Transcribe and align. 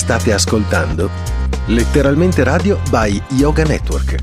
State 0.00 0.32
ascoltando 0.32 1.10
Letteralmente 1.66 2.42
Radio 2.42 2.80
by 2.88 3.22
Yoga 3.32 3.64
Network. 3.64 4.16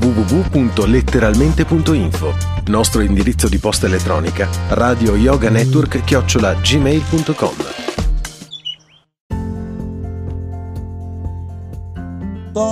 www.letteralmente.info 0.00 2.34
Nostro 2.66 3.00
indirizzo 3.00 3.48
di 3.48 3.58
posta 3.58 3.86
elettronica 3.86 4.48
radio 4.70 5.14
yoga 5.14 5.48
network 5.48 6.02
chiocciola 6.02 6.54
gmail.com 6.54 7.54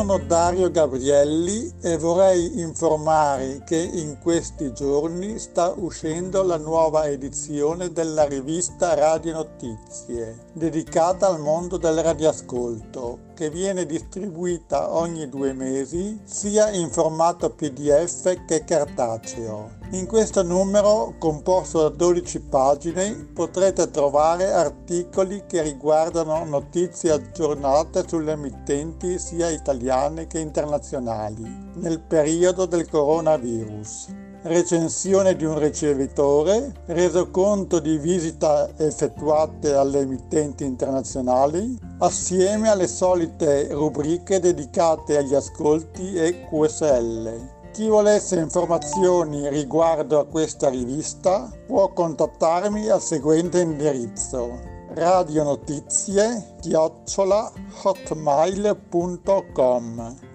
Sono 0.09 0.25
Dario 0.25 0.71
Gabrielli 0.71 1.71
e 1.83 1.99
vorrei 1.99 2.61
informare 2.61 3.63
che 3.67 3.77
in 3.77 4.17
questi 4.23 4.73
giorni 4.73 5.39
sta 5.39 5.75
uscendo 5.77 6.43
la 6.43 6.57
nuova 6.57 7.07
edizione 7.07 7.93
della 7.93 8.25
rivista 8.25 8.95
Radio 8.95 9.35
Notizie, 9.35 10.47
dedicata 10.55 11.29
al 11.29 11.41
mondo 11.41 11.77
del 11.77 12.03
radioascolto, 12.03 13.27
che 13.35 13.51
viene 13.51 13.85
distribuita 13.85 14.95
ogni 14.95 15.29
due 15.29 15.53
mesi 15.53 16.19
sia 16.25 16.71
in 16.71 16.89
formato 16.89 17.51
PDF 17.51 18.47
che 18.47 18.65
cartaceo. 18.65 19.77
In 19.91 20.07
questo 20.07 20.43
numero, 20.43 21.15
composto 21.19 21.83
da 21.83 21.89
12 21.95 22.41
pagine, 22.41 23.29
potrete 23.33 23.91
trovare 23.91 24.53
articoli 24.53 25.45
che 25.47 25.63
riguardano 25.63 26.45
notizie 26.45 27.13
aggiornate 27.13 28.05
sulle 28.07 28.33
emittenti 28.33 29.19
sia 29.19 29.49
italiane 29.51 29.98
che 30.29 30.39
internazionali 30.39 31.43
nel 31.75 31.99
periodo 31.99 32.67
del 32.67 32.89
coronavirus 32.89 34.07
recensione 34.43 35.35
di 35.35 35.45
un 35.45 35.59
ricevitore, 35.59 36.73
resoconto 36.87 37.81
di 37.81 37.99
visita 37.99 38.69
effettuate 38.77 39.75
alle 39.75 40.01
emittenti 40.01 40.65
internazionali, 40.65 41.77
assieme 41.99 42.69
alle 42.69 42.87
solite 42.87 43.67
rubriche 43.73 44.39
dedicate 44.39 45.17
agli 45.17 45.35
ascolti 45.35 46.15
e 46.15 46.47
QSL. 46.49 47.57
Chi 47.73 47.89
volesse 47.89 48.39
informazioni 48.39 49.49
riguardo 49.49 50.21
a 50.21 50.27
questa 50.27 50.69
rivista 50.69 51.51
può 51.67 51.93
contattarmi 51.93 52.89
al 52.89 53.03
seguente 53.03 53.61
indirizzo 53.61 54.78
radionotizie 54.95 56.57
chiocciola 56.61 57.53
hotmail.com 57.83 58.77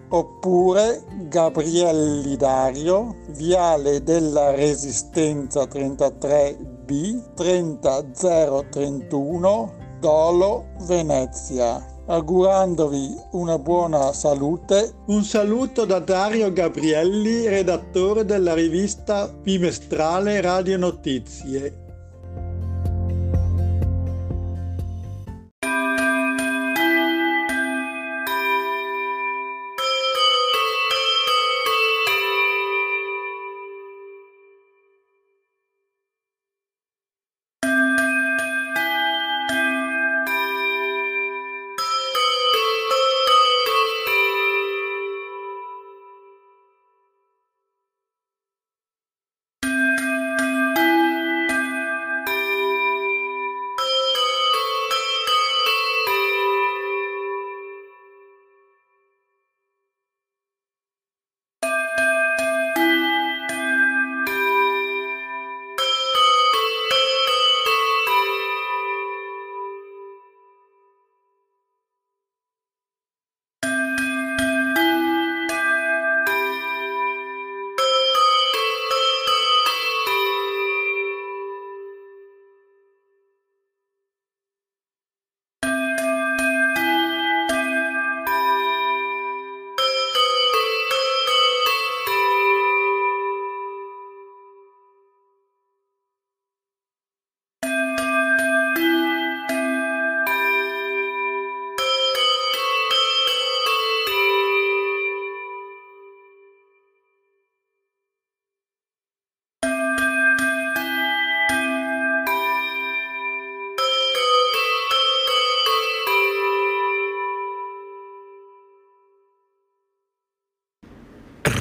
oppure 0.09 1.03
Gabrielli 1.27 2.35
Dario, 2.35 3.15
Viale 3.29 4.03
della 4.03 4.51
Resistenza 4.51 5.63
33B 5.63 7.33
30031 7.33 9.73
Dolo, 9.99 10.65
Venezia. 10.81 11.87
Augurandovi 12.05 13.15
una 13.31 13.57
buona 13.57 14.11
salute, 14.11 14.91
un 15.05 15.23
saluto 15.23 15.85
da 15.85 15.99
Dario 15.99 16.51
Gabrielli, 16.51 17.47
redattore 17.47 18.25
della 18.25 18.53
rivista 18.53 19.29
bimestrale 19.29 20.41
Radio 20.41 20.77
Notizie 20.77 21.82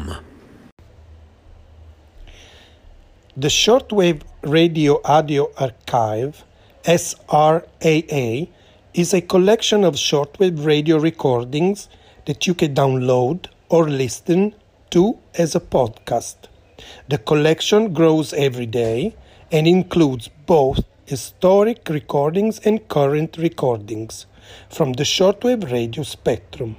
The 3.36 3.50
Shortwave 3.50 4.22
Radio 4.44 5.02
Audio 5.04 5.52
Archive, 5.58 6.46
SRAA, 6.86 8.48
is 8.94 9.14
a 9.14 9.20
collection 9.20 9.84
of 9.84 9.96
shortwave 9.96 10.66
radio 10.66 10.98
recordings 10.98 11.90
that 12.28 12.48
you 12.48 12.54
can 12.54 12.74
download 12.74 13.48
or 13.68 13.90
listen 13.90 14.56
to 14.92 15.18
as 15.38 15.54
a 15.54 15.60
podcast. 15.60 16.48
The 17.10 17.18
collection 17.18 17.92
grows 17.92 18.32
every 18.32 18.68
day 18.68 19.18
and 19.52 19.68
includes 19.68 20.30
both 20.46 20.80
historic 21.06 21.90
recordings 21.90 22.60
and 22.60 22.88
current 22.88 23.36
recordings 23.38 24.28
from 24.70 24.94
the 24.94 25.04
shortwave 25.04 25.70
radio 25.72 26.04
spectrum. 26.04 26.76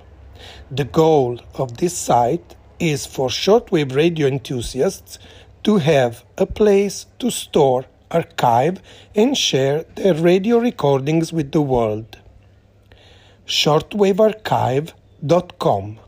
The 0.70 0.84
goal 0.84 1.40
of 1.54 1.78
this 1.78 1.96
site 1.96 2.54
is 2.78 3.06
for 3.06 3.28
shortwave 3.28 3.94
radio 3.94 4.26
enthusiasts 4.26 5.18
to 5.62 5.78
have 5.78 6.24
a 6.36 6.44
place 6.46 7.06
to 7.18 7.30
store, 7.30 7.86
archive, 8.10 8.82
and 9.14 9.34
share 9.36 9.84
their 9.94 10.14
radio 10.14 10.58
recordings 10.58 11.32
with 11.32 11.52
the 11.52 11.62
world. 11.62 12.18
shortwavearchive.com 13.46 15.98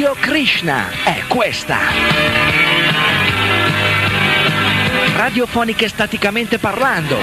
Radio 0.00 0.16
Krishna 0.18 0.88
è 1.04 1.24
questa. 1.28 1.76
Radiofoniche 5.14 5.88
staticamente 5.88 6.56
parlando, 6.56 7.18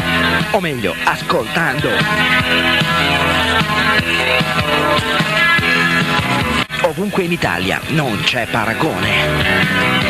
o 0.51 0.59
meglio, 0.59 0.93
ascoltando. 1.03 1.89
Ovunque 6.81 7.23
in 7.23 7.31
Italia 7.31 7.81
non 7.87 8.21
c'è 8.21 8.45
paragone. 8.45 10.06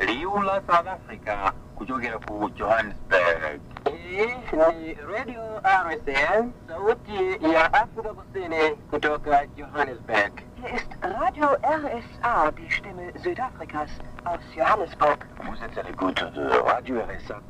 Liula 0.00 0.62
South 0.66 0.86
Africa, 0.88 1.52
kutoka 1.76 2.18
ku 2.26 2.50
Johannesburg. 2.54 3.60
Hii 3.84 4.26
ni 4.80 4.94
Radio 4.94 5.60
RSA, 5.64 6.44
sauti 6.68 7.38
ya 7.52 7.72
Afrika 7.72 8.14
Kusini 8.14 8.76
kutoka 8.90 9.46
Johannesburg. 9.56 10.32
Hier 10.60 10.74
ist 10.74 10.92
Radio 11.02 11.48
RSA, 11.62 12.50
die 12.56 12.70
Stimme 12.70 13.12
Südafrikas 13.22 13.90
aus 14.24 14.40
Johannesburg. 14.56 15.18
Vous 15.44 15.62
êtes 15.64 15.78
à 15.78 15.82
l'écoute 15.82 16.24
de 16.34 16.48
Radio 16.66 17.00
RSA, 17.00 17.40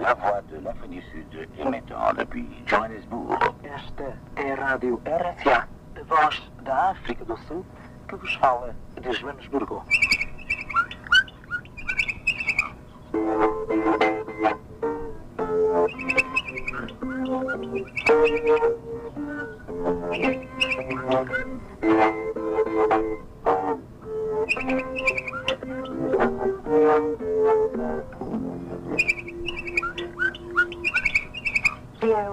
la 0.00 0.14
voix 0.14 0.42
de 0.50 0.58
l'Afrique 0.64 0.90
du 0.90 1.02
Sud, 1.02 1.48
émettant 1.58 2.12
depuis 2.14 2.48
Johannesburg. 2.66 3.54
Esta 3.62 4.16
é 4.36 4.52
a 4.52 4.54
Rádio 4.54 5.00
RSA, 5.06 5.66
a 5.96 6.04
voz 6.04 6.52
da 6.62 6.90
África 6.90 7.24
do 7.24 7.36
Sul, 7.46 7.64
que 8.08 8.16
vos 8.16 8.34
fala 8.36 8.74
de 9.00 9.12
Joanesburgo. 9.12 9.84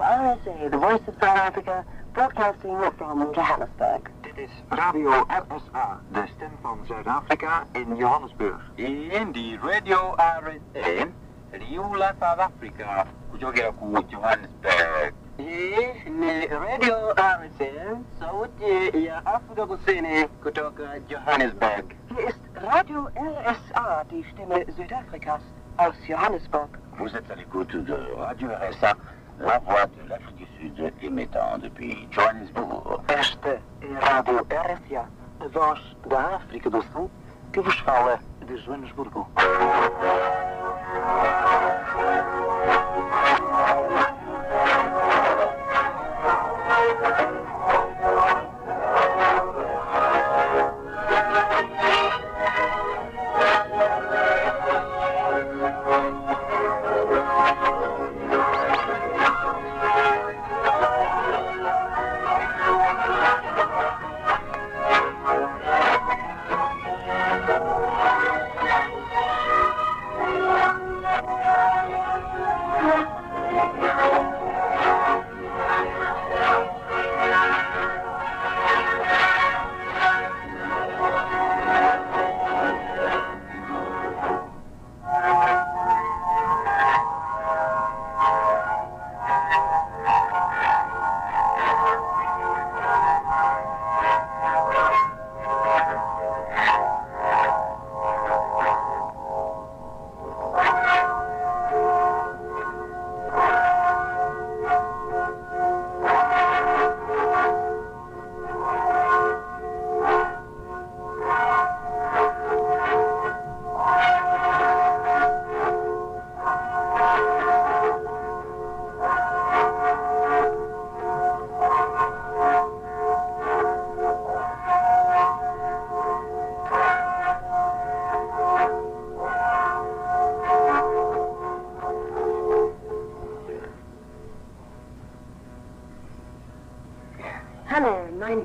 RSA, 0.06 0.72
the 0.72 0.78
voice 0.78 1.02
of 1.08 1.14
South 1.16 1.38
Africa, 1.38 1.86
broadcasting 2.14 2.78
from 2.98 3.34
Johannesburg. 3.34 4.15
Dit 4.36 4.50
is 4.50 4.64
Radio 4.70 5.12
RSA, 5.28 6.00
de 6.12 6.24
stem 6.36 6.52
van 6.62 6.80
Zuid-Afrika 6.88 7.64
in 7.72 7.96
Johannesburg. 7.96 8.62
In 8.76 9.32
die 9.32 9.60
Radio 9.62 10.16
RSA, 10.16 11.06
liula 11.52 12.16
South 12.20 12.40
Africa, 12.40 13.06
kutoka 13.32 13.72
ku 13.80 14.04
Johannesburg. 14.08 15.14
Hii 15.38 16.10
ni 16.10 16.48
Radio 16.48 17.14
RSA, 17.16 17.96
sauti 18.20 19.04
ya 19.06 19.22
Afrika 19.26 19.66
Kusini 19.66 20.28
kutoka 20.44 20.84
Johannesburg. 21.08 21.96
Hier 22.08 22.28
ist 22.28 22.40
Radio 22.54 23.10
RSA, 23.16 24.04
die 24.10 24.24
Stimme 24.24 24.66
Südafrikas 24.76 25.42
aus 25.78 25.96
Johannesburg. 26.08 26.70
Vous 26.98 27.16
êtes 27.16 27.32
à 27.32 27.36
l'écoute 27.36 27.76
de 27.86 27.96
Radio 28.18 28.50
RSA, 28.50 28.96
la 29.40 29.60
voix 29.60 29.86
de 29.86 30.10
l'Afrique 30.10 30.36
du 30.38 30.46
Sud, 30.58 30.94
émettant 31.02 31.58
depuis 31.58 32.08
Johannesburg. 32.12 33.02
Esta 33.08 33.50
é 33.50 33.60
a 33.96 34.00
Rádio 34.00 34.46
RSA, 34.50 35.06
a 35.40 35.48
voz 35.48 35.80
da 36.08 36.36
África 36.36 36.70
do 36.70 36.82
Sul, 36.92 37.10
que 37.52 37.60
vos 37.60 37.78
fala 37.80 38.20
de 38.46 38.58
Joanesburgo. 38.58 39.28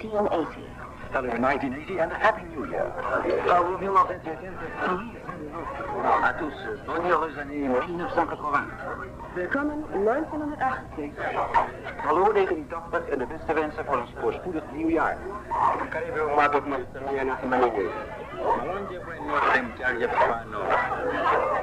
1980. 0.02 0.64
Hello, 1.12 1.28
1980 1.28 1.98
and 1.98 2.12
a 2.12 2.14
Happy 2.14 2.42
New 2.54 2.64
Year. 2.70 2.86
Euh, 2.88 3.68
1980. 3.84 4.30
À 6.22 6.32
tous, 6.34 6.54
bonne 6.86 7.04
heureuse 7.04 7.38
année 7.38 7.68
1980. 7.68 8.64
Willkommen 9.34 9.84
1980. 9.92 11.12
Hallo 12.02 12.32
tegen 12.32 12.54
die 12.54 12.66
80 12.68 13.08
en 13.08 13.18
de 13.18 13.26
beste 13.26 13.52
wensen 13.52 13.84
voor 13.84 13.96
een 13.96 14.08
voorspoedig 14.20 14.62
nieuwjaar. 14.72 15.16
Karibu 15.90 16.20
themanini. 16.92 17.88
Mwanje 18.40 18.98
kwenu 18.98 19.32
semchaje 19.52 20.06
mfano. 20.06 20.58
listeners 21.10 21.59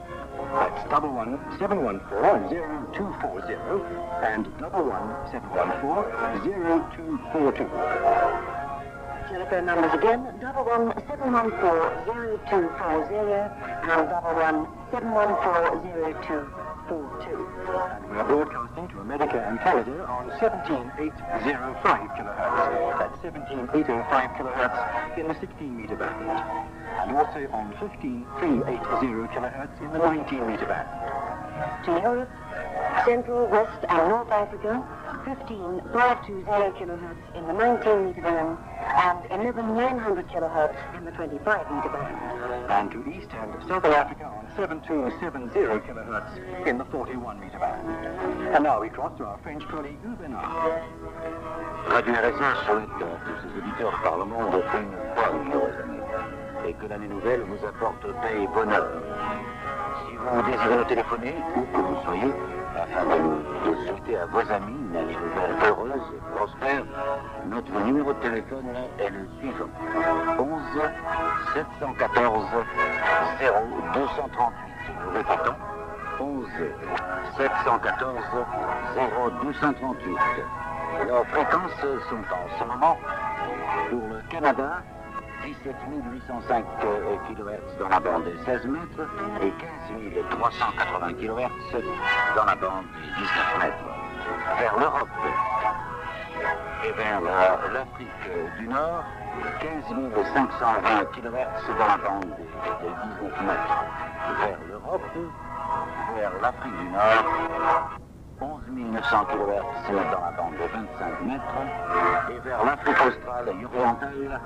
That's 0.53 0.85
double 0.91 1.13
one 1.13 1.41
seven 1.59 1.83
one 1.83 2.01
four 2.09 2.49
zero 2.49 2.87
two 2.95 3.15
four 3.21 3.47
zero 3.47 3.85
and 4.23 4.47
double 4.59 4.85
one 4.85 5.15
seven 5.31 5.51
one 5.51 5.71
four 5.81 6.05
zero 6.45 6.85
two 6.97 7.19
four 7.33 7.53
two. 7.53 7.69
Telephone 9.29 9.67
numbers 9.67 9.93
again, 9.95 10.27
double 10.41 10.65
one 10.65 10.93
seven 11.09 11.33
one 11.33 11.51
four 11.61 12.05
zero 12.05 12.39
two 12.51 12.69
four 12.79 13.09
zero 13.09 13.51
and 13.83 14.09
double 14.09 14.35
one 14.35 14.67
seven 14.91 15.11
one 15.13 15.35
four 15.43 15.81
zero 15.83 16.13
two 16.27 16.45
four 16.89 17.05
two. 17.25 17.49
And 17.73 18.11
we 18.11 18.17
are 18.19 18.25
broadcasting 18.25 18.89
to 18.89 19.01
America 19.01 19.41
and 19.49 19.59
Canada 19.61 20.05
on 20.05 20.31
17805 20.39 22.11
kilohertz. 22.17 22.99
That's 22.99 23.21
17805 23.23 24.31
kilohertz 24.37 25.19
in 25.19 25.29
the 25.29 25.35
16 25.41 25.77
meter 25.77 25.97
band. 25.97 26.29
And 27.01 27.17
also 27.17 27.49
on 27.53 27.73
15380 27.81 28.79
kilohertz 29.33 29.81
in 29.81 29.93
the 29.93 29.99
19 29.99 30.47
meter 30.47 30.67
band. 30.67 30.89
To 31.85 31.93
Europe, 32.01 32.31
Central, 33.05 33.47
West 33.47 33.85
and 33.89 34.09
North 34.09 34.31
Africa, 34.31 34.83
15520 35.25 36.79
kilohertz 36.79 37.35
in 37.35 37.47
the 37.47 37.53
19 37.53 38.07
meter 38.07 38.23
band 38.23 38.59
and 38.81 39.19
11900 39.31 40.29
kilohertz 40.29 40.77
in 40.97 41.05
the 41.05 41.11
25 41.13 41.71
meter 41.71 41.89
band. 41.89 42.71
And 42.71 42.91
to 42.91 42.99
East 43.11 43.29
and 43.33 43.53
Southern 43.69 43.93
Africa 43.93 44.25
on 44.25 44.47
7270 44.57 45.87
kilohertz 45.87 46.67
in 46.67 46.79
the 46.79 46.85
41 46.87 47.41
meter 47.41 47.59
band. 47.59 47.87
And 48.55 48.65
now 48.65 48.81
we 48.81 48.89
cross 48.89 49.17
to 49.19 49.25
our 49.25 49.39
French 49.43 49.63
colleague, 49.69 50.03
Bernard. 50.03 50.83
Radio 51.87 52.15
RSA 52.15 52.55
souhaite 52.67 52.89
à 52.89 53.19
tous 53.25 53.39
ses 53.43 53.59
auditeurs 53.59 54.01
par 54.03 54.19
le 54.19 54.25
monde 54.25 54.55
une 54.55 54.91
bonne 55.15 55.53
heureuse 55.53 55.81
année 55.85 55.92
et 56.67 56.75
que 56.75 56.87
l'année 56.87 57.09
nouvelle 57.09 57.43
vous 57.43 57.67
apporte 57.67 58.03
paix 58.23 58.43
et 58.43 58.47
bonheur. 58.49 58.87
Si 60.07 60.17
vous 60.17 60.43
désirez 60.43 60.77
nous 60.77 60.85
téléphoner, 60.85 61.35
où 61.57 61.61
que 61.63 61.81
vous 61.81 61.97
soyez, 62.05 62.33
afin 62.77 63.05
de, 63.05 63.71
de 63.71 63.77
souhaiter 63.87 64.17
à 64.17 64.27
vos 64.27 64.41
amis 64.51 64.77
une 64.91 64.97
année 64.97 65.17
nouvelle 65.17 65.69
heureuse 65.69 66.03
et 66.15 66.37
prospère, 66.37 66.85
notre 67.47 67.73
numéro 67.85 68.13
de 68.13 68.19
téléphone 68.21 68.65
est 68.99 69.11
le 69.11 69.29
suivant 69.39 69.69
11 70.39 70.61
714 71.55 72.47
0238. 73.41 74.53
Nous 75.05 75.11
répétons 75.13 75.57
11 76.21 76.47
714 77.37 78.17
0238. 78.97 80.19
Nos 81.09 81.25
fréquences 81.25 81.81
sont 82.09 82.17
en 82.17 82.59
ce 82.59 82.65
moment 82.65 82.99
pour 83.91 84.01
le 84.09 84.21
Canada 84.31 84.83
17 85.45 85.75
805 86.13 86.65
kHz 87.29 87.79
dans 87.79 87.89
la 87.89 88.01
bande 88.01 88.25
des 88.25 88.37
16 88.45 88.67
mètres 88.67 89.09
et 89.43 89.51
15 89.51 90.39
380 90.39 91.15
kHz 91.15 91.83
dans 92.37 92.45
la 92.45 92.55
bande 92.55 92.85
des 92.95 93.09
19 93.23 93.59
mètres. 93.61 93.85
Vers 94.59 94.79
l'Europe 94.79 95.09
et 96.85 96.93
vers 96.93 97.21
la- 97.21 97.59
l'Afrique 97.73 98.09
du 98.59 98.69
Nord, 98.69 99.05
15 99.61 99.85
520 100.35 101.05
kHz 101.13 101.79
dans 101.79 101.87
la 101.87 101.97
bande 101.99 102.25
des 102.27 102.89
19 103.21 103.41
mètres. 103.43 103.85
Vers 104.41 104.59
l'Europe, 104.69 105.03
vers 106.17 106.33
l'Afrique 106.41 106.79
du 106.79 106.89
Nord, 106.91 107.91
11 108.43 108.61
900 108.67 109.25
kHz 109.27 109.87
dans 110.11 110.21
la 110.21 110.33
bande 110.37 110.55
de 110.55 110.67
25 110.67 111.21
mètres 111.27 111.59
et 112.31 112.39
vers 112.41 112.65
l'Afrique 112.65 113.01
australe 113.07 113.49
et 113.49 113.65
orientale 113.65 114.41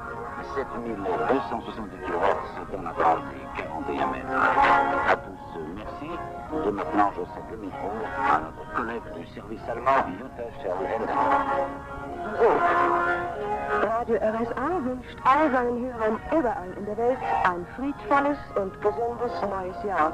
7 0.55 0.67
270 0.85 1.97
kHz 2.05 2.77
dans 2.77 2.83
la 2.83 2.93
bande 2.93 3.25
des 3.33 3.63
41 3.63 4.07
mètres. 4.09 4.27
À 5.09 5.17
tous, 5.17 5.61
merci. 5.77 6.11
Et 6.67 6.71
maintenant, 6.71 7.11
je 7.17 7.23
cède 7.23 7.51
le 7.51 7.57
micro 7.57 7.91
à 8.19 8.41
notre 8.41 8.75
collègue 8.75 9.03
du 9.17 9.27
service 9.35 9.61
allemand, 9.69 10.05
Jutta 10.19 10.45
Schell-Hendel. 10.61 11.09
Radio 13.83 14.17
RSA 14.17 14.69
wünscht 14.85 15.19
all 15.25 15.51
seinen 15.51 15.87
Hörern 15.87 16.21
überall 16.39 16.73
in 16.77 16.85
der 16.85 16.97
Welt 16.99 17.19
ein 17.45 17.67
friedvolles 17.77 18.39
und 18.57 18.73
gesundes 18.83 19.33
neues 19.43 19.83
Jahr. 19.85 20.13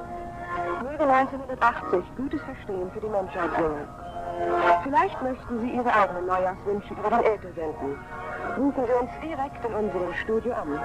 Möge 0.82 1.04
1980 1.04 2.04
gutes 2.16 2.40
Verstehen 2.42 2.90
für 2.92 3.00
die 3.00 3.08
Menschheit 3.08 3.50
bringen. 3.54 3.86
Vielleicht 4.82 5.22
möchten 5.22 5.60
Sie 5.60 5.70
Ihre 5.70 5.94
eigenen 5.94 6.26
Neujahrswünsche 6.26 6.92
über 6.94 7.10
den 7.10 7.20
Äther 7.20 7.52
senden. 7.54 7.96
Rufen 8.56 8.84
Sie 8.86 8.92
uns 8.92 9.10
direkt 9.22 9.64
in 9.64 9.74
unserem 9.74 10.12
Studio 10.22 10.52
an. 10.54 10.80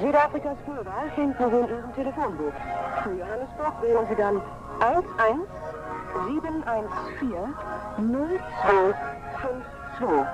Südafrikas 0.00 0.56
Führer 0.64 1.04
finden 1.14 1.50
Sie 1.50 1.56
in 1.56 1.68
Ihrem 1.68 1.94
Telefonbuch. 1.94 2.52
Für 3.02 3.12
Johannesburg 3.12 3.82
wählen 3.82 4.06
Sie 4.08 4.16
dann 4.16 4.42
11 4.80 5.04
714 6.26 7.54
0252. 7.96 10.26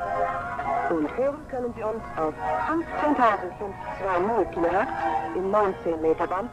Und 0.89 1.17
hören 1.17 1.49
können 1.51 1.75
Sie 1.77 1.83
uns 1.83 2.01
auf 2.17 2.33
15.520 3.05 4.45
kHz 4.53 4.89
im 5.35 5.51
19 5.51 6.01
Meter 6.01 6.29
Band 6.29 6.49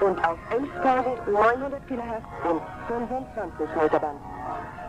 und 0.00 0.18
auf 0.26 0.38
11.900 0.50 1.80
kHz 1.88 2.24
im 2.50 2.60
25 2.88 3.82
Meter 3.82 3.98
Band. 3.98 4.20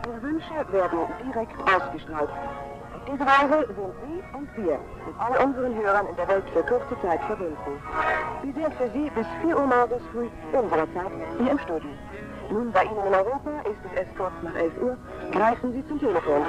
Ihre 0.06 0.22
Wünsche 0.22 0.72
werden 0.72 0.98
direkt 1.24 1.58
ausgestrahlt. 1.60 2.30
Auf 2.30 3.04
diese 3.12 3.26
Weise 3.26 3.66
sind 3.66 3.92
Sie 4.02 4.36
und 4.36 4.56
wir 4.56 4.78
mit 5.06 5.14
all 5.18 5.44
unseren 5.44 5.74
Hörern 5.76 6.06
in 6.06 6.16
der 6.16 6.28
Welt 6.28 6.44
für 6.52 6.62
kurze 6.62 7.00
Zeit 7.02 7.20
verbunden. 7.22 7.56
Wir 8.42 8.52
sind 8.54 8.74
für 8.74 8.90
Sie 8.90 9.10
bis 9.10 9.26
4 9.42 9.56
Uhr 9.56 9.66
morgens 9.66 10.02
früh 10.12 10.28
unserer 10.52 10.86
Zeit 10.94 11.12
hier 11.38 11.50
im 11.52 11.58
Studio. 11.58 11.90
Nun 12.50 12.70
bei 12.72 12.84
Ihnen 12.84 13.06
in 13.06 13.14
Europa 13.14 13.50
ist 13.64 13.80
es 13.90 13.98
erst 13.98 14.16
kurz 14.16 14.32
nach 14.42 14.54
11 14.54 14.72
Uhr. 14.80 14.96
Greifen 15.32 15.72
Sie 15.72 15.86
zum 15.88 15.98
Telefon. 15.98 16.42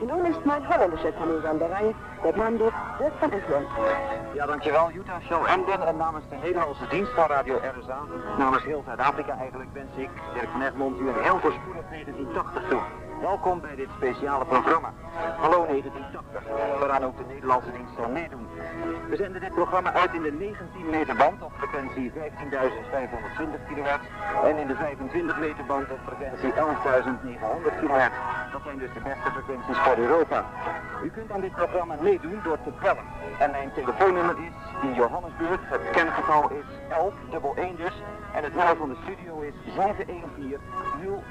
Und 0.00 0.08
nun 0.08 0.24
ist 0.26 0.44
mein 0.44 0.68
holländischer 0.68 1.12
Kollege 1.12 1.48
an 1.48 1.58
der 1.58 1.70
Reihe, 1.70 1.94
der 2.22 2.32
blonde 2.32 2.72
Dirk 2.98 3.12
van 3.20 3.32
Utrecht. 3.32 3.66
Ja, 4.34 4.46
dankjewel 4.46 4.90
Jutta 4.92 5.20
Show 5.28 5.44
Emden. 5.46 5.82
En 5.86 5.96
namens 5.96 6.24
de 6.30 6.36
Nederlandse 6.36 6.86
dienst 6.90 7.12
van 7.12 7.26
Radio 7.26 7.56
RSA, 7.56 7.98
namens 8.38 8.64
heel 8.64 8.82
Zuid-Afrika 8.86 9.36
eigenlijk, 9.38 9.70
wens 9.72 9.96
ik 9.96 10.10
Dirk 10.34 10.48
van 10.52 10.60
u 11.00 11.08
een 11.08 11.22
heel 11.22 11.38
voorspoedig 11.38 11.84
1980 11.90 12.68
toe. 12.68 13.07
Welkom 13.20 13.60
bij 13.60 13.74
dit 13.74 13.88
speciale 13.96 14.44
programma. 14.44 14.92
Hallo 15.36 15.66
1980, 15.66 16.42
waaraan 16.78 17.04
ook 17.04 17.16
de 17.16 17.24
Nederlandse 17.28 17.72
dienst 17.72 17.94
zal 17.96 18.08
meedoen. 18.08 18.46
We 19.08 19.16
zenden 19.16 19.40
dit 19.40 19.54
programma 19.54 19.92
uit 19.92 20.12
in 20.14 20.22
de 20.22 20.32
19 20.32 20.90
meter 20.90 21.16
band 21.16 21.42
op 21.42 21.52
frequentie 21.56 22.12
15.520 22.12 22.18
kHz 23.68 24.04
en 24.44 24.56
in 24.56 24.66
de 24.66 24.74
25 24.74 25.38
meter 25.38 25.64
band 25.66 25.90
op 25.90 25.98
frequentie 26.06 26.52
11.900 26.52 26.56
kHz. 27.80 28.16
Dat 28.52 28.62
zijn 28.64 28.78
dus 28.78 28.92
de 28.94 29.00
beste 29.00 29.30
frequenties 29.30 29.78
voor 29.78 29.96
Europa. 29.96 30.44
U 31.04 31.10
kunt 31.10 31.30
aan 31.30 31.40
dit 31.40 31.52
programma 31.52 31.94
meedoen 32.00 32.40
door 32.44 32.58
te 32.64 32.72
bellen. 32.80 33.04
En 33.38 33.50
mijn 33.50 33.72
telefoonnummer 33.72 34.36
is 34.38 34.56
in 34.82 34.94
Johannesburg, 34.94 35.60
het 35.64 35.90
kengetal 35.90 36.50
is 36.50 36.66
1111 36.88 37.76
dus. 37.76 37.94
En 38.32 38.42
het 38.44 38.54
nummer 38.54 38.76
van 38.76 38.88
de 38.88 38.96
studio 39.02 39.40
is 39.40 39.54
714 39.74 40.58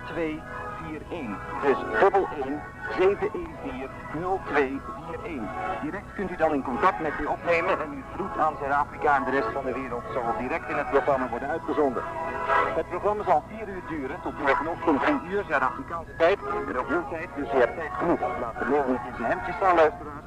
0241. 0.08 1.38
Dus 1.62 1.78
dubbel 2.00 2.28
1 2.46 2.62
714 2.98 3.90
0241. 4.12 5.82
Direct 5.82 6.14
kunt 6.16 6.32
u 6.32 6.36
dan 6.36 6.54
in 6.54 6.64
contact 6.64 7.00
met 7.00 7.14
u 7.22 7.26
opnemen 7.26 7.82
en 7.82 7.90
uw 7.92 8.04
groet 8.14 8.38
aan 8.38 8.56
Zuid-Afrika 8.60 9.16
en 9.16 9.24
de 9.24 9.32
rest 9.32 9.52
van 9.54 9.66
de 9.66 9.74
wereld 9.74 10.04
zal 10.14 10.24
direct 10.38 10.70
in 10.70 10.76
het 10.76 10.90
programma 10.90 11.30
worden 11.30 11.50
uitgezonden. 11.50 12.04
Het 12.76 12.90
programma 12.90 13.24
zal 13.24 13.44
4 13.48 13.68
uur 13.68 13.82
duren, 13.90 14.22
tot 14.22 14.40
morgenochtend 14.40 15.02
3 15.02 15.32
uur 15.32 15.44
Zuid-Afrikaanse 15.50 16.16
tijd. 16.18 16.40
Uw 16.90 17.04
tijd, 17.10 17.30
dus 17.36 17.54
u 17.54 17.58
hebt 17.58 17.76
tijd 17.76 17.92
genoeg. 17.98 18.20
Laat 18.20 18.60
de 18.60 18.84
niet 18.88 19.06
in 19.10 19.16
zijn 19.18 19.32
hemdje 19.32 19.54
staan, 19.54 19.76
luisteraars 19.76 20.27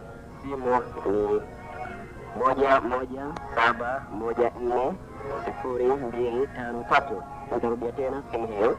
simu 0.41 0.81
ni 1.05 1.41
moja 2.39 2.81
moja 2.81 3.25
saba 3.55 4.03
moja 4.11 4.51
nne 4.61 4.93
sifuri 5.45 5.85
mbili 5.85 6.47
tano 6.47 6.85
tatu. 6.89 7.23
Nitarudia 7.55 7.91
tena 7.91 8.23
simu 8.31 8.47
hiyo 8.47 8.77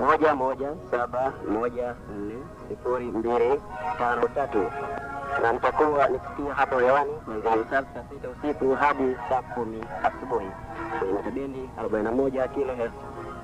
moja 0.00 0.34
moja 0.34 0.68
saba 0.90 1.32
moja 1.48 1.94
nne 2.18 2.34
sifuri 2.68 3.04
mbili 3.04 3.60
tano 3.98 4.28
tatu 4.28 4.64
na 5.42 5.52
nitakuwa 5.52 6.08
nikitia 6.08 6.54
hapo 6.54 6.78
hewani 6.78 7.12
kuanzia 7.24 7.64
saa 7.70 7.84
sita 8.10 8.28
usiku 8.28 8.74
hadi 8.74 9.16
saa 9.28 9.42
kumi 9.42 9.84
asubuhi 10.04 10.46
kwenye 10.98 11.12
mitabendi 11.14 11.70
arobaini 11.78 12.04
na 12.08 12.12
moja 12.12 12.48
kilohertz 12.48 12.94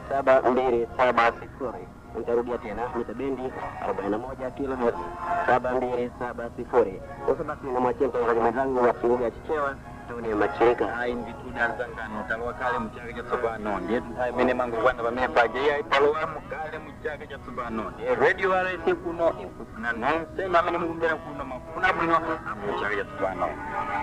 saba 0.09 0.43
mbili 0.51 0.89
saba 0.97 1.33
sifuri. 1.41 1.89
Nitarudia 2.19 2.59
tena 2.59 2.83
mita 2.97 3.15
bendi 3.15 3.43
41 3.87 4.51
kilohertz 4.57 4.99
7270. 5.47 7.01
Sasa 7.27 7.45
basi, 7.45 7.67
namwachia 7.67 8.09
mtangazaji 8.09 8.41
mwenzangu 8.41 8.79
wa 8.85 8.93
kiunga 8.93 9.25
ya 9.25 9.31
Chichewa 9.31 9.75
katuni 10.13 10.35
machirika 10.35 10.99
ayi 10.99 11.15
nditudyanza 11.15 11.87
talowa 12.29 12.53
kale 12.55 12.79
muchaka 12.79 13.13
cha 13.13 13.23
tsopano 13.23 13.79
ndiye 13.81 14.03
amene 14.29 14.55
mangokwana 14.55 15.03
pamene 15.03 15.29
pajeya 15.29 15.83
talowamo 15.83 16.43
kale 16.51 16.79
muchaka 16.79 17.27
cha 17.27 17.39
tsopano 17.39 17.91
ndiye 17.91 18.15
radio 18.15 18.63
rsi 18.63 18.95
kuno 18.95 19.29
ikufuna 19.43 19.93
nonse 19.93 20.45
amene 20.59 20.79
mukumbera 20.79 21.15
kuno 21.17 21.45
mafuna 21.45 21.93
bwino 21.93 22.17
apo 22.17 22.33
muchaka 22.73 22.97
cha 22.97 23.05
tsopano 23.05 23.49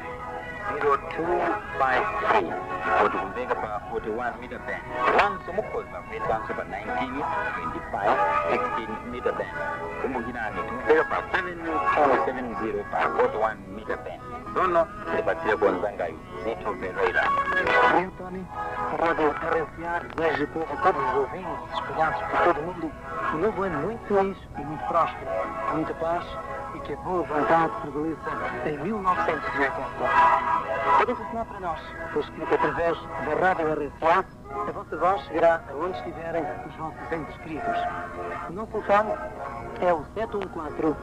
0253 0.72 2.52
kuti 3.02 3.16
kumveka 3.18 3.54
pa 3.54 3.80
41 3.92 4.32
meter 4.40 4.58
band. 4.58 4.82
Lanso 5.18 5.52
mukhoza 5.52 5.98
kuyesanso 6.08 6.54
pa 6.54 6.62
19 6.62 7.24
25 7.92 8.16
16 8.50 8.88
meter 9.12 9.32
band. 9.32 9.50
Kumbukirani 10.02 10.56
timveka 10.68 11.04
pa 11.04 11.16
7270 11.38 12.84
pa 12.90 12.98
41 12.98 13.56
meter 13.76 13.96
band 14.04 14.20
sono 14.54 14.86
tipatsire 15.16 15.56
konzangayo 15.56 16.18
zitho 16.44 16.72
vereira 16.74 17.22
Anthony, 17.96 18.46
Radio 18.98 19.30
RFA 19.30 20.00
deseja 20.16 20.46
a 20.72 20.76
todos 20.82 21.02
os 21.02 21.14
ouvintes 21.16 21.58
espalhados 21.74 22.20
por 22.22 22.38
todo 22.44 22.60
o 22.60 22.62
mundo 22.62 22.92
um 23.34 23.38
novo 23.38 23.62
ano 23.62 23.78
muito 23.78 24.06
feliz 24.06 24.36
e 24.58 24.60
muito 24.62 24.84
próspero, 24.88 25.30
com 25.68 25.76
muita 25.76 25.94
paz 25.94 26.24
e 26.74 26.80
que 26.80 26.92
a 26.92 26.96
boa 26.96 27.22
vontade 27.22 27.72
prevaleça 27.80 28.30
em 28.66 28.78
1980. 28.78 29.72
Podem 30.98 31.14
telefonar 31.14 31.46
para 31.46 31.60
nós, 31.60 31.80
pois 32.12 32.28
que 32.28 32.42
através 32.42 32.98
da 33.00 33.34
Rádio 33.40 33.72
RFA 33.72 34.24
a 34.68 34.72
vossa 34.72 34.96
voz 34.96 35.22
chegará 35.22 35.62
aonde 35.70 35.96
estiverem 35.98 36.44
os 36.66 36.74
vossos 36.76 37.12
entes 37.12 37.36
queridos. 37.38 37.78
O 38.50 38.52
nosso 38.52 38.70
telefone 38.72 39.12
é 39.80 39.92
o 39.92 40.04
714 40.14 40.96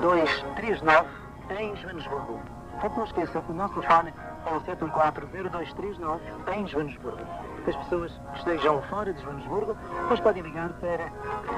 0239 0.00 1.21
em 1.60 1.76
Joanesburgo. 1.76 2.40
Portanto, 2.72 2.96
não 2.96 3.04
esqueçam, 3.04 3.44
o 3.48 3.52
nosso 3.52 3.74
telefone 3.74 4.12
é 4.46 4.50
o 4.50 4.60
714-0239 4.60 6.20
em 6.54 6.66
Joanesburgo. 6.66 7.20
As 7.66 7.76
pessoas 7.76 8.12
que 8.32 8.38
estejam 8.38 8.82
fora 8.82 9.12
de 9.12 9.22
Joanesburgo, 9.22 9.76
depois 10.02 10.20
podem 10.20 10.42
ligar 10.42 10.70
para 10.80 11.10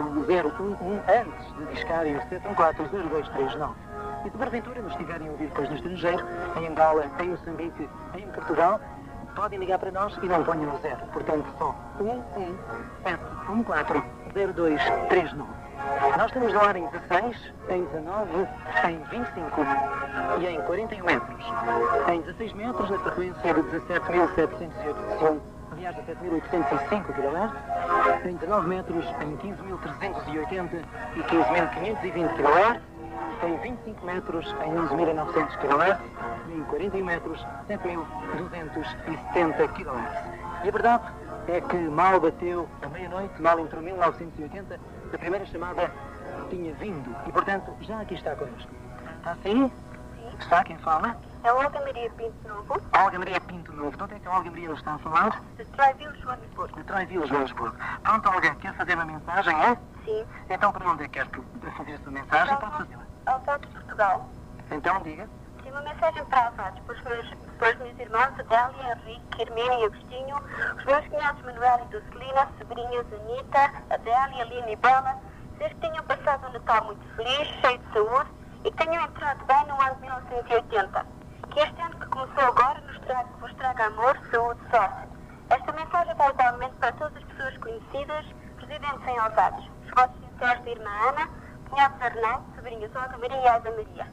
o 0.02 0.20
011 0.20 0.28
antes 1.08 1.54
de 1.56 1.66
discarem 1.74 2.16
o 2.16 2.20
714-0239. 2.20 3.74
E 4.26 4.30
se 4.30 4.36
porventura 4.36 4.82
nos 4.82 4.92
estiverem 4.92 5.28
a 5.28 5.30
ouvir 5.30 5.46
depois 5.46 5.68
no 5.68 5.76
estrangeiro, 5.76 6.24
em 6.56 6.66
Angola, 6.66 7.06
em 7.20 7.28
Moçambique, 7.28 7.88
em 8.14 8.26
Portugal, 8.28 8.80
podem 9.34 9.58
ligar 9.58 9.78
para 9.78 9.90
nós 9.90 10.16
e 10.22 10.26
não 10.26 10.44
ponham 10.44 10.74
o 10.74 10.78
zero. 10.78 11.06
Portanto, 11.12 11.46
só 11.58 11.74
117140239. 14.34 15.63
Nós 16.16 16.26
estamos 16.26 16.52
no 16.52 16.60
ar 16.60 16.76
em 16.76 16.86
16, 16.86 17.36
em 17.68 17.84
19, 17.84 18.48
em 18.88 18.98
25 19.10 19.66
e 20.40 20.46
em 20.46 20.60
41 20.62 21.04
metros. 21.04 21.44
Em 22.08 22.20
16 22.20 22.52
metros, 22.54 22.90
na 22.90 22.98
frequência 23.00 23.54
de 23.54 23.60
17.781, 23.60 25.40
aliás, 25.72 25.96
17.805 25.96 27.12
kHz. 27.12 27.52
Em 28.24 28.36
19 28.36 28.68
metros, 28.68 29.04
em 29.04 29.36
15.380 29.36 30.84
e 31.16 31.22
15.520 31.22 32.36
kHz. 32.36 32.80
Em 33.42 33.56
25 33.58 34.06
metros, 34.06 34.54
em 34.64 34.72
11.900 34.72 35.56
kHz. 35.58 35.98
E 36.48 36.52
em 36.52 36.62
41 36.64 37.04
metros, 37.04 37.44
7.270 37.68 39.68
kHz. 39.68 40.64
E 40.64 40.68
a 40.68 40.72
verdade 40.72 41.04
é 41.48 41.60
que 41.60 41.76
mal 41.76 42.20
bateu 42.20 42.68
a 42.82 42.88
meia-noite, 42.88 43.42
mal 43.42 43.58
entrou 43.58 43.82
1980, 43.82 44.78
a 45.14 45.18
primeira 45.18 45.46
chamada 45.46 45.90
tinha 46.50 46.74
vindo 46.74 47.14
e, 47.26 47.32
portanto, 47.32 47.74
já 47.82 48.00
aqui 48.00 48.14
está 48.14 48.34
connosco. 48.36 48.70
Está 49.18 49.32
assim? 49.32 49.70
Está 50.38 50.64
quem 50.64 50.76
fala? 50.78 51.16
É 51.44 51.52
Olga 51.52 51.78
Maria 51.80 52.10
Pinto 52.10 52.48
Novo, 52.48 52.80
Olga 52.96 53.18
Maria 53.18 53.40
Pinto 53.40 53.72
Novo. 53.72 53.96
De 53.96 54.02
onde 54.02 54.14
é 54.14 54.18
que 54.18 54.28
a 54.28 54.32
Olga 54.32 54.50
Maria 54.50 54.72
está 54.72 54.94
a 54.94 54.98
falar? 54.98 55.42
de 55.56 55.64
Traiville, 55.66 56.20
Joanesburgo. 56.20 56.76
De 56.76 56.84
Traiville, 56.84 57.26
Joanesburgo. 57.26 57.76
Pronto, 58.02 58.28
Olga, 58.30 58.54
quer 58.56 58.74
fazer 58.74 58.94
uma 58.94 59.04
mensagem, 59.04 59.54
é? 59.62 59.76
Sim. 60.04 60.26
Então, 60.50 60.72
para 60.72 60.88
onde 60.90 61.04
é 61.04 61.08
que 61.08 61.12
quer 61.14 61.26
que- 61.28 61.70
fazer 61.72 61.94
a 61.94 61.98
sua 61.98 62.12
mensagem? 62.12 62.56
Pode 62.56 62.72
fazê-la. 62.78 63.02
Alvados 63.26 63.68
de 63.68 63.74
Portugal. 63.74 64.28
Então, 64.70 65.00
diga. 65.02 65.28
Tem 65.62 65.72
uma 65.72 65.82
mensagem 65.82 66.24
para 66.26 66.46
Alvados, 66.46 66.80
para 66.80 66.94
os 66.94 67.02
meus, 67.04 67.34
para 67.54 67.70
os 67.70 67.78
meus 67.78 67.98
irmãos 67.98 68.38
Adélia, 68.38 68.98
Henrique, 69.06 69.42
Hermínio 69.42 69.80
e 69.80 69.84
Agostinho, 69.84 70.36
os 70.76 70.84
meus 70.84 71.06
cunhados 71.08 71.42
Manuel 71.42 71.80
e 71.84 71.88
Dulcelina, 71.88 72.48
sobrinhas 72.58 73.06
Anita, 73.12 73.72
Adélia, 73.90 74.44
Lina 74.44 74.70
e 74.70 74.76
Bela, 74.76 75.18
que 75.58 75.74
tenham 75.76 76.04
passado 76.04 76.46
um 76.48 76.52
Natal 76.52 76.84
muito 76.84 77.16
feliz, 77.16 77.48
cheio 77.60 77.78
de 77.78 77.92
saúde 77.92 78.30
e 78.64 78.70
tenham 78.72 79.04
entrado 79.04 79.44
bem 79.46 79.66
no 79.66 79.80
ano 79.80 79.94
de 79.96 80.00
1980. 80.02 81.06
Que 81.50 81.60
este 81.60 81.80
ano 81.80 81.98
que 81.98 82.06
começou 82.06 82.44
agora 82.44 82.80
nos 82.80 82.98
traga, 83.00 83.28
vos 83.40 83.54
traga 83.54 83.86
amor, 83.86 84.18
saúde 84.30 84.60
e 84.66 84.70
sorte. 84.70 85.08
Esta 85.50 85.72
mensagem 85.72 86.14
vai 86.14 86.30
igualmente 86.30 86.74
para 86.76 86.92
todas 86.92 87.16
as 87.16 87.24
pessoas 87.24 87.56
conhecidas, 87.58 88.26
residentes 88.58 89.06
em 89.06 89.18
Alvados. 89.18 89.70
Os 89.84 89.90
vossos 89.90 90.16
sinceros 90.30 90.64
da 90.64 90.70
irmã 90.70 90.90
Ana, 91.08 91.28
cunhados 91.68 92.02
Arnaldo, 92.02 92.44
sobrinhas 92.56 92.96
Olga 92.96 93.18
Maria 93.18 93.40
e 93.40 93.48
Alda 93.48 93.70
Maria. 93.70 94.06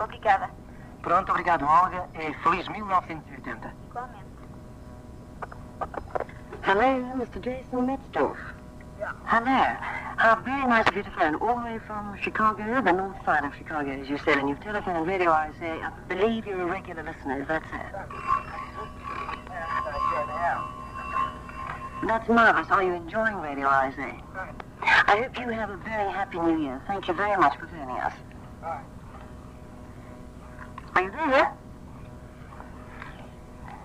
Obrigada. 0.00 0.67
Pronto, 1.02 1.32
obrigado, 1.32 1.64
Olga. 1.66 2.08
E 2.14 2.34
feliz 2.42 2.66
1980. 2.68 3.72
Igualmente. 3.88 4.28
Hello, 6.62 7.14
Mr. 7.16 7.40
Jason 7.40 7.86
Metzdorf. 7.86 8.38
Hello. 9.24 9.76
Uh, 10.18 10.34
very 10.44 10.66
nice 10.66 10.86
of 10.88 10.96
you 10.96 11.02
to 11.04 11.10
phone 11.12 11.36
all 11.36 11.54
the 11.56 11.64
way 11.64 11.78
from 11.86 12.16
Chicago, 12.20 12.82
the 12.82 12.92
north 12.92 13.24
side 13.24 13.44
of 13.44 13.54
Chicago, 13.54 13.90
as 13.90 14.08
you 14.08 14.18
said, 14.18 14.38
and 14.38 14.48
you've 14.48 14.60
telephoned 14.60 15.06
Radio 15.06 15.30
RSA. 15.30 15.80
I 15.80 15.90
believe 16.08 16.46
you're 16.46 16.60
a 16.62 16.66
regular 16.66 17.04
listener, 17.04 17.40
is 17.40 17.46
that 17.46 17.62
so? 17.70 17.78
That's 22.06 22.28
marvelous. 22.28 22.68
Are 22.70 22.82
you 22.82 22.92
enjoying 22.94 23.36
Radio 23.36 23.68
RSA? 23.68 24.20
I 24.82 25.22
hope 25.22 25.38
you 25.38 25.48
have 25.50 25.70
a 25.70 25.76
very 25.76 26.10
happy 26.12 26.40
new 26.40 26.60
year. 26.60 26.82
Thank 26.86 27.06
you 27.06 27.14
very 27.14 27.38
much 27.38 27.56
for 27.58 27.66
joining 27.66 27.98
us. 27.98 28.12
Are 28.62 28.82
you 28.82 28.97
there? 31.06 31.52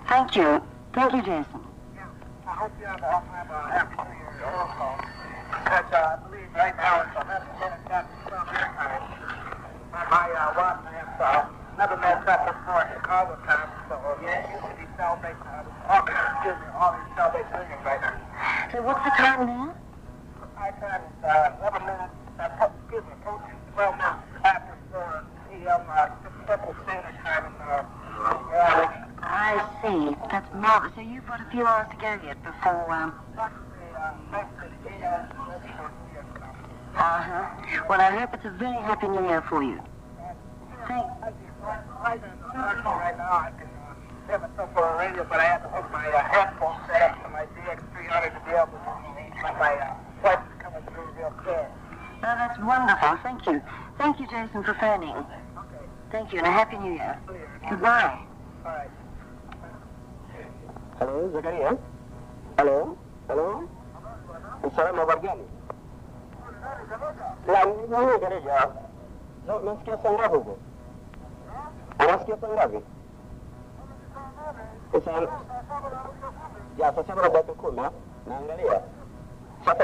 Thank 0.08 0.36
you. 0.36 0.62
Thank 0.94 1.14
you, 1.14 1.22
Jason. 1.22 1.62
I 2.46 2.52
hope 2.58 2.72
you 2.80 2.86
have 2.86 3.02
a 3.02 3.70
happy 3.70 3.98
New 3.98 4.18
Year 4.34 4.50
also. 4.50 4.98
Because 5.54 5.94
uh, 5.94 6.18
I 6.18 6.28
believe 6.28 6.50
right 6.56 6.76
now 6.78 7.06
it's 7.06 7.14
11 7.14 7.30
minutes 7.62 7.86
after 7.90 8.18
12 8.30 8.48
your 8.50 8.70
time. 8.74 9.02
And 9.94 10.10
my 10.10 10.26
uh, 10.34 10.58
wife 10.58 10.82
has 10.90 11.22
uh, 11.22 11.46
never 11.78 11.98
met 11.98 12.26
that 12.26 12.42
before 12.50 12.82
Chicago 12.94 13.38
time, 13.46 13.70
so 13.90 13.96
yeah, 14.26 14.42
you 14.50 14.58
should 14.58 14.78
be 14.82 14.86
celebrating 14.98 15.42
uh, 15.46 15.62
excuse 16.02 16.58
me, 16.58 16.68
all 16.78 16.94
these 16.98 17.10
celebration 17.14 17.58
New 17.62 17.86
right 17.86 18.02
now. 18.02 18.18
So 18.74 18.82
what's 18.82 19.04
the 19.06 19.14
time 19.18 19.46
now? 19.46 19.76
My 20.58 20.70
time 20.82 21.02
is 21.06 21.22
uh, 21.26 21.62
11 21.62 21.86
minutes, 21.86 22.18
uh, 22.42 22.70
excuse 22.74 23.06
me, 23.06 23.14
approaching 23.22 23.58
12 23.78 23.98
minutes 24.02 24.26
after 24.46 24.74
4 24.90 25.26
p.m. 25.50 25.82
Uh, 25.90 26.23
I 29.22 29.66
see. 29.82 30.16
That's 30.30 30.54
marvelous. 30.54 30.94
So 30.96 31.02
you've 31.02 31.26
got 31.28 31.42
a 31.42 31.46
few 31.52 31.66
hours 31.66 31.88
to 31.92 31.98
go 31.98 32.20
yet 32.26 32.44
before, 32.44 32.92
um... 32.92 33.14
Uh-huh. 36.96 37.86
Well, 37.90 38.02
I 38.02 38.12
hope 38.12 38.34
it's 38.34 38.46
a 38.46 38.52
very 38.52 38.82
happy 38.84 39.08
new 39.08 39.26
year 39.28 39.42
for 39.50 39.64
you. 39.64 39.80
Thank 40.88 41.08
right 41.64 43.18
now 43.18 43.32
I 43.32 43.52
can 43.58 43.70
hear 44.28 44.38
myself 44.38 44.70
on 44.78 44.84
the 44.84 44.98
radio, 45.00 45.24
but 45.24 45.40
I 45.40 45.46
have 45.46 45.64
to 45.64 45.70
hook 45.70 45.92
my 45.92 46.08
uh, 46.08 46.24
headphones 46.24 46.86
set 46.88 47.02
up 47.02 47.24
to 47.24 47.30
my 47.30 47.46
DX300 47.56 48.34
to 48.34 48.42
be 48.46 48.52
able 48.52 48.68
to 48.68 48.80
my, 49.42 49.52
my 49.58 49.74
uh, 49.74 49.96
voice 50.22 50.46
coming 50.60 50.84
through 50.94 51.10
real 51.18 51.32
clear. 51.44 51.68
No, 52.22 52.30
that's 52.36 52.60
wonderful. 52.60 53.18
Thank 53.24 53.46
you. 53.48 53.62
Thank 53.98 54.20
you, 54.20 54.28
Jason, 54.28 54.64
for 54.64 54.74
phoning. 54.76 55.16
Thank 56.14 56.30
you, 56.32 56.38
and 56.38 56.48
a 56.48 56.52
Happy 56.52 56.78
New 56.78 56.94
Year. 56.94 57.18
Goodbye. 57.68 58.20
Halo, 61.02 61.30
Zakaria? 61.34 61.74
Halo? 62.58 62.98
Halo? 63.28 63.66
Usalama 64.62 65.00
habari 65.02 65.22
gani? 65.26 65.46
La, 67.50 67.66
mimi 67.66 68.20
gereja. 68.22 68.70
Na- 69.48 69.60
Nasikia 69.66 69.98
saa 69.98 70.12
ngapi 70.14 70.36
huko? 70.38 70.58
Unasikia 72.00 72.38
saa 72.38 72.54
ngapi? 72.54 72.80
Saa 75.06 75.22
ya 76.78 76.94
saa 76.94 77.04
saba 77.04 77.22
na 77.22 77.30
dakika 77.30 77.54
kumi. 77.58 77.82
Naangalia. 78.30 78.82
Sasa 79.66 79.84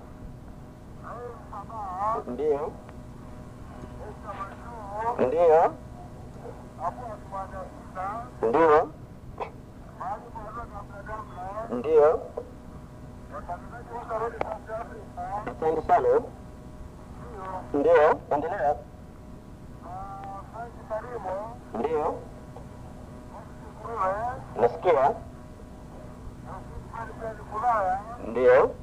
Ndio. 2.27 2.71
Ndio. 5.19 5.73
Ndio. 8.41 8.89
Ndio. 11.71 12.21
Asante 15.45 15.81
sana. 15.87 16.07
Ndio, 17.73 18.19
endelea. 18.31 18.75
Ndio. 21.73 22.15
Nasikia. 24.59 25.13
Ndio. 28.27 28.75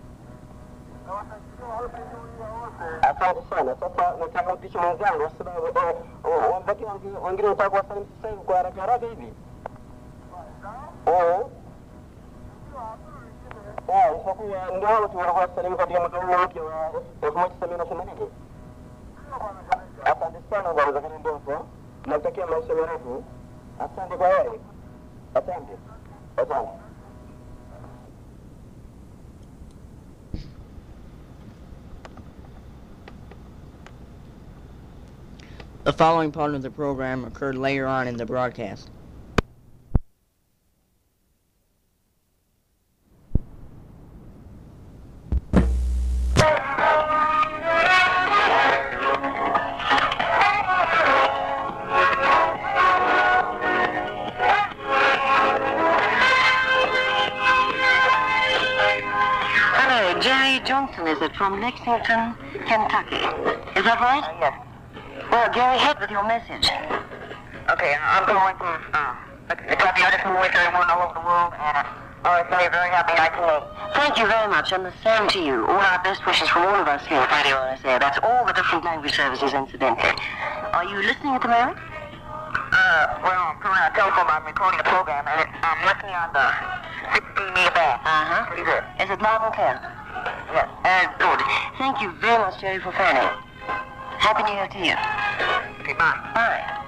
Asante 3.02 3.42
sana. 3.50 3.76
Sasa 3.80 4.16
nataka 4.20 4.54
mpishe 4.54 4.78
mwenzangu 4.78 5.18
kwa 5.18 5.30
sababu 5.30 5.66
wabaki 6.54 6.84
wengine 6.84 7.18
wanataka 7.48 7.70
kuwasalimu 7.70 8.06
sasa 8.16 8.28
hivi 8.28 8.42
kwa 8.44 8.56
haraka 8.56 8.80
haraka 8.80 9.06
hivi. 9.06 9.32
Eh. 11.06 11.40
Eh, 13.88 14.12
ndio 14.76 14.88
hao 14.88 15.08
tu 15.08 15.18
wanakuwa 15.18 15.42
wasalimu 15.42 15.76
katika 15.76 16.00
mwaka 16.00 16.16
huu 16.16 16.44
mpya 16.44 16.62
wa 16.62 16.92
elfu 17.22 17.38
moja 17.38 17.66
mia 17.68 17.76
na 17.76 17.84
themanini. 17.84 18.30
Asante 20.04 20.38
sana 20.50 20.72
bwana 20.74 20.92
Zakaria 20.92 21.18
Ndongo. 21.18 21.66
Nakutakia 22.06 22.46
maisha 22.46 22.74
marefu. 22.74 23.24
Asante 23.78 24.16
kwa 24.16 24.28
heri. 24.28 24.60
Asante. 25.34 25.72
Asante. 26.36 26.87
The 35.88 35.94
following 35.94 36.32
part 36.32 36.54
of 36.54 36.60
the 36.60 36.70
program 36.70 37.24
occurred 37.24 37.56
later 37.56 37.86
on 37.86 38.06
in 38.06 38.18
the 38.18 38.26
broadcast. 38.26 38.90
Hello, 59.72 60.20
Jerry 60.20 60.60
Johnston, 60.66 61.06
is 61.06 61.22
it, 61.22 61.34
from 61.34 61.62
Lexington, 61.62 62.34
Kentucky? 62.66 63.16
Is 63.74 63.84
that 63.86 63.98
right? 64.02 64.22
Uh, 64.22 64.36
yes. 64.38 64.67
Well, 65.38 65.54
Gary, 65.54 65.78
ahead 65.78 66.02
with 66.02 66.10
your 66.10 66.26
message. 66.26 66.66
Okay, 67.70 67.94
I'm 67.94 68.26
going 68.26 68.58
to 68.58 68.74
uh, 68.90 69.14
the 69.46 69.78
copy 69.78 70.02
artist 70.02 70.26
from 70.26 70.34
with 70.34 70.50
everyone 70.50 70.90
all 70.90 71.06
over 71.06 71.14
the 71.14 71.22
world, 71.22 71.54
and 71.54 71.86
uh, 72.26 72.42
a 72.42 72.66
very 72.74 72.90
happy 72.90 73.14
1980. 73.14 73.70
Thank 73.94 74.18
you 74.18 74.26
very 74.26 74.50
much, 74.50 74.74
and 74.74 74.82
the 74.82 74.90
same 74.98 75.30
to 75.30 75.38
you. 75.38 75.62
All 75.70 75.78
our 75.78 76.02
best 76.02 76.26
wishes 76.26 76.50
from 76.50 76.66
all 76.66 76.82
of 76.82 76.90
us 76.90 77.06
here 77.06 77.22
at 77.22 77.30
Radio 77.30 77.54
RSA. 77.54 78.02
That's 78.02 78.18
all 78.18 78.50
the 78.50 78.52
different 78.52 78.82
language 78.82 79.14
services, 79.14 79.54
incidentally. 79.54 80.10
Are 80.74 80.82
you 80.82 81.06
listening 81.06 81.38
at 81.38 81.42
the 81.46 81.54
moment? 81.54 81.78
Uh, 81.78 83.22
well, 83.22 83.38
I'm 83.38 83.62
calling 83.62 83.78
on 83.78 83.86
a 83.86 83.94
telephone, 83.94 84.26
I'm 84.26 84.42
recording 84.42 84.82
a 84.82 84.86
program, 84.90 85.22
and 85.22 85.46
it, 85.46 85.50
I'm 85.62 85.86
listening 85.86 86.18
on 86.18 86.34
the 86.34 86.46
16 87.14 87.54
meter 87.54 87.74
band. 87.78 88.02
Uh-huh. 88.02 88.42
Pretty 88.50 88.66
good. 88.66 88.82
Is 88.98 89.06
it 89.06 89.22
loud 89.22 89.46
and 89.46 89.54
clear? 89.54 89.78
Yes. 90.50 90.66
Uh, 90.82 91.06
good. 91.14 91.38
Thank 91.78 92.02
you 92.02 92.10
very 92.18 92.42
much, 92.42 92.58
Jerry, 92.58 92.82
for 92.82 92.90
phoning. 92.90 93.47
Happy 94.18 94.42
New 94.42 94.52
Year 94.52 94.66
to 94.66 94.78
you. 94.78 94.94
Okay, 95.80 95.94
bye. 95.94 96.18
Bye. 96.34 96.78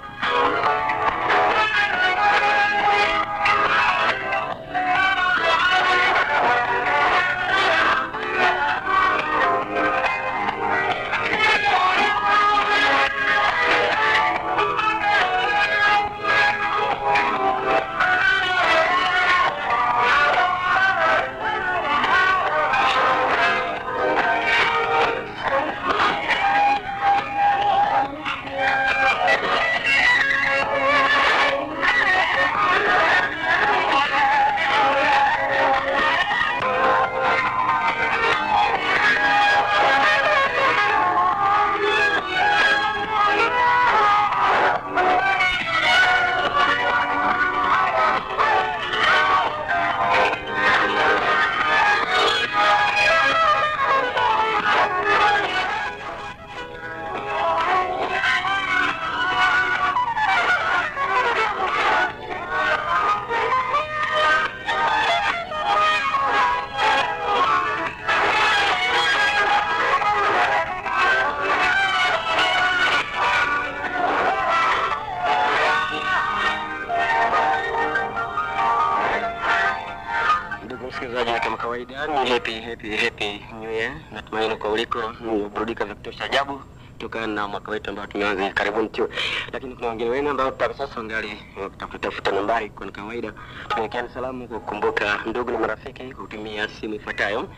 Kutokana 87.00 87.26
na 87.26 87.48
mwaka 87.48 87.70
wetu 87.70 87.90
ambao 87.90 88.06
tumeanza 88.06 88.50
karibuni 88.52 88.88
tu, 88.88 89.08
lakini 89.52 89.74
kuna 89.74 89.88
wengine 89.88 90.10
wenu 90.10 90.30
ambao 90.30 90.48
mpaka 90.50 90.74
sasa 90.74 90.96
wangali 90.96 91.42
wakitafuta 91.62 91.98
tafuta 91.98 92.32
nambari. 92.32 92.70
Kwa 92.70 92.90
kawaida 92.90 93.32
tunawekeana 93.68 94.08
salamu 94.08 94.48
kwa 94.48 94.60
kukumbuka 94.60 95.20
ndugu 95.26 95.50
na 95.50 95.58
marafiki 95.58 96.02
kwa 96.14 96.24
kutumia 96.24 96.68
simu 96.68 96.94
ifuatayo 96.94 97.48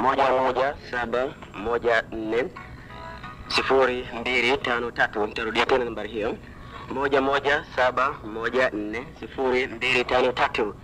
moja 0.00 0.30
moja 0.30 0.74
saba 0.90 1.34
moja 1.54 2.02
nne 2.12 2.44
sifuri 3.48 4.08
mbili 4.20 4.56
tano 4.56 4.90
tatu. 4.90 5.26
Nitarudia 5.26 5.66
tena 5.66 5.84
nambari 5.84 6.08
hiyo 6.08 6.36
moja 6.90 7.20
moja 7.20 7.64
saba 7.76 8.12
moja 8.24 8.70
nne 8.70 9.06
sifuri 9.20 9.66
mbili 9.66 10.04
tano 10.04 10.32
tatu. 10.32 10.74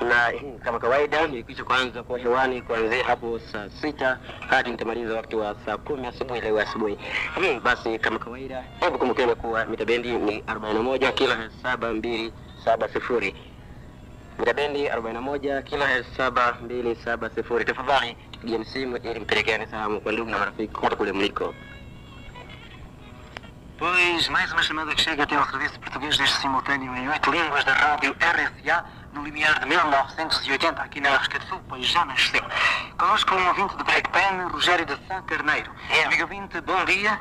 Na 0.00 0.32
kama 0.64 0.78
kawaida 0.78 1.26
nilikwisha 1.26 1.64
kuanza 1.64 2.02
kwa 2.02 2.18
hewani 2.18 2.62
kuanzia 2.62 3.04
hapo 3.04 3.38
saa 3.52 3.68
sita 3.80 4.18
hadi 4.48 4.70
nitamaliza 4.70 5.14
wakati 5.14 5.36
wa 5.36 5.56
saa 5.66 5.76
kumi 5.76 6.06
asubuhi 6.06 6.40
leo 6.40 6.60
asubuhi. 6.60 6.98
Hmm, 7.34 7.60
basi 7.62 7.98
kama 7.98 8.18
kawaida, 8.18 8.64
hebu 8.80 8.98
kumbukeni 8.98 9.34
kuwa 9.34 9.64
mita 9.64 9.84
bendi 9.84 10.12
ni 10.12 10.38
41 10.40 11.12
kila 11.12 11.50
saba 11.62 11.92
mbili 11.92 12.32
saba 12.64 12.88
sifuri 12.88 13.34
mita 14.38 14.54
bendi 14.54 14.88
41 14.88 15.62
kila 15.62 16.04
saba 16.16 16.56
mbili 16.64 16.96
saba 17.04 17.30
sifuri. 17.30 17.64
Tafadhali 17.64 18.16
tupigeni 18.32 18.64
simu 18.64 18.96
ili 18.96 19.20
mpelekeane 19.20 19.66
salamu 19.66 20.00
kwa 20.00 20.12
ndugu 20.12 20.30
na 20.30 20.38
marafiki 20.38 20.72
kote 20.74 20.96
kule 20.96 21.12
mliko. 21.12 21.54
Pois, 23.78 24.28
mais 24.30 24.52
uma 24.52 24.62
chamada 24.62 24.92
que 24.92 25.02
chega 25.02 25.22
até 25.22 25.36
ao 25.36 25.46
Serviço 25.46 25.78
Português 25.78 26.16
deste 26.18 26.40
simultâneo 26.40 26.92
em 26.96 27.08
oito 27.08 27.30
línguas 27.30 27.64
da 27.64 27.72
rádio 27.74 28.12
RSA, 28.20 28.84
no 29.18 29.24
limiar 29.24 29.58
de 29.58 29.66
1980, 29.66 30.80
aqui 30.80 31.00
na 31.00 31.16
África 31.16 31.40
do 31.40 31.46
Sul, 31.46 31.60
pois 31.68 31.84
já 31.86 32.04
nasceu. 32.04 32.42
Conosco 32.96 33.34
um 33.34 33.48
ouvinte 33.48 33.76
de 33.76 33.82
Breakpan, 33.82 34.48
Rogério 34.52 34.86
de 34.86 34.96
Sá 35.06 35.20
Carneiro. 35.22 35.70
Amigo 36.04 36.22
ouvinte, 36.22 36.60
bom 36.60 36.84
dia. 36.84 37.18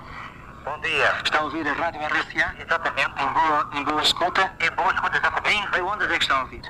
Bom 0.63 0.79
dia. 0.81 1.15
Está 1.23 1.39
a 1.39 1.43
ouvir 1.43 1.67
a 1.67 1.73
rádio 1.73 2.01
RSA? 2.01 2.55
Exatamente. 2.59 3.11
Em 3.21 3.27
boa, 3.27 3.69
em 3.73 3.83
boa 3.83 4.01
escuta? 4.01 4.53
Em 4.59 4.71
boa 4.71 4.93
escuta, 4.93 5.17
exatamente. 5.17 5.77
Em 5.77 5.81
ondas 5.81 6.11
é 6.11 6.17
que 6.17 6.23
estão 6.23 6.37
a 6.37 6.41
ouvir? 6.41 6.61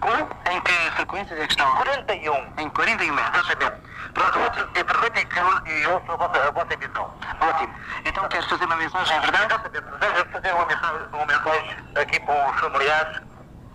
Como? 0.00 0.28
Em 0.50 0.60
que 0.60 0.90
frequências 0.96 1.40
é 1.40 1.46
que 1.46 1.52
estão 1.52 1.66
a 1.66 1.78
ouvir? 1.78 2.04
41. 2.04 2.52
Em 2.58 2.68
41 2.68 3.14
metros. 3.14 3.46
Exatamente. 3.46 3.88
Pronto, 4.12 4.38
aproveitem 4.80 5.26
que 5.26 5.38
eu, 5.38 5.66
eu 5.66 6.02
sou 6.04 6.14
a 6.14 6.16
vossa, 6.16 6.48
a 6.48 6.50
vossa 6.50 6.74
emissão. 6.74 7.14
Ótimo. 7.40 7.74
Então 8.04 8.28
queres 8.28 8.46
fazer 8.46 8.64
uma 8.64 8.76
mensagem, 8.76 9.16
é 9.16 9.20
verdade? 9.20 9.44
Exatamente. 9.46 9.98
Desejo 9.98 10.30
fazer 10.32 10.54
uma 10.54 10.66
mensagem, 10.66 11.06
uma 11.12 11.26
mensagem 11.26 11.76
aqui 11.94 12.20
para 12.20 12.50
os 12.50 12.60
familiares 12.60 13.28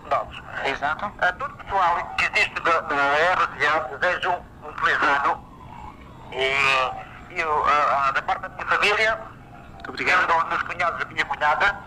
nossos. 0.10 0.42
Exato. 0.66 1.12
A 1.20 1.34
todo 1.34 1.56
pessoal 1.56 2.16
que 2.18 2.26
existe 2.26 2.60
da, 2.62 2.82
da 2.82 2.96
RCA, 3.34 3.98
desejo 3.98 4.32
um 4.64 4.74
feliz 4.74 5.02
ano. 5.02 5.54
E, 6.32 7.44
o, 7.44 7.64
a, 7.66 8.08
a, 8.08 8.12
da 8.12 8.22
parte 8.22 8.42
da 8.42 8.50
minha 8.50 8.66
família, 8.66 9.20
Obrigado. 9.88 10.28
dos 10.28 10.50
meus 10.50 10.64
cunhados 10.64 11.00
e 11.00 11.04
a 11.04 11.06
minha 11.08 11.26
cunhada, 11.26 11.80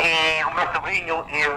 e 0.00 0.44
o 0.44 0.50
meu 0.54 0.72
sobrinho 0.72 1.24
e 1.28 1.46
o, 1.46 1.54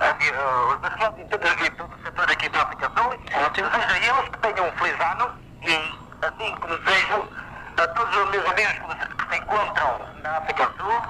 a 0.00 0.14
minha, 0.14 0.32
os 0.68 0.80
meus 0.80 0.94
filhos 0.94 1.66
e 1.66 1.70
todo, 1.70 1.94
o 1.94 2.02
setor 2.02 2.30
aqui 2.30 2.48
da 2.48 2.62
África 2.62 2.90
Sul. 2.96 3.20
Ótimo. 3.44 3.70
Desejo 3.70 3.92
a 3.92 3.98
eles 3.98 4.28
que 4.30 4.38
tenham 4.38 4.68
um 4.68 4.72
feliz 4.72 5.00
ano 5.00 5.30
e 5.62 6.26
assim 6.26 6.54
como 6.56 6.78
desejo 6.78 7.28
a 7.76 7.88
todos 7.88 8.16
os 8.16 8.30
meus 8.30 8.46
amigos 8.46 8.94
que, 8.94 9.30
se 9.30 9.42
encontram 9.42 10.00
na 10.22 10.38
África 10.38 10.70
Sul 10.78 11.02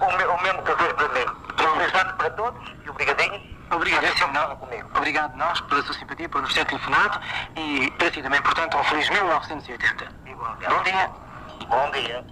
o, 0.00 0.16
me- 0.16 0.24
o 0.24 0.42
mesmo 0.42 0.62
para 0.62 1.08
mim. 1.08 1.26
Ano 1.94 2.12
para 2.14 2.30
todos 2.30 2.60
e 2.84 2.90
obrigadinho. 2.90 3.40
Obrigadíssimo. 3.70 4.32
Nada 4.32 4.54
comigo. 4.56 4.88
Obrigado 4.96 5.36
nós 5.36 5.60
pela 5.62 5.82
sua 5.82 5.94
simpatia, 5.94 6.28
por 6.28 6.42
nos 6.42 6.52
ter 6.54 6.64
telefonado 6.66 7.20
e 7.56 7.90
para 7.92 8.12
si 8.12 8.22
também, 8.22 8.40
portanto, 8.42 8.76
um 8.76 8.84
feliz 8.84 9.08
1980. 9.10 10.06
Igualmente. 10.26 10.68
Bom 10.68 10.82
dia. 10.82 11.10
Bom 11.68 11.90
dia. 11.92 12.24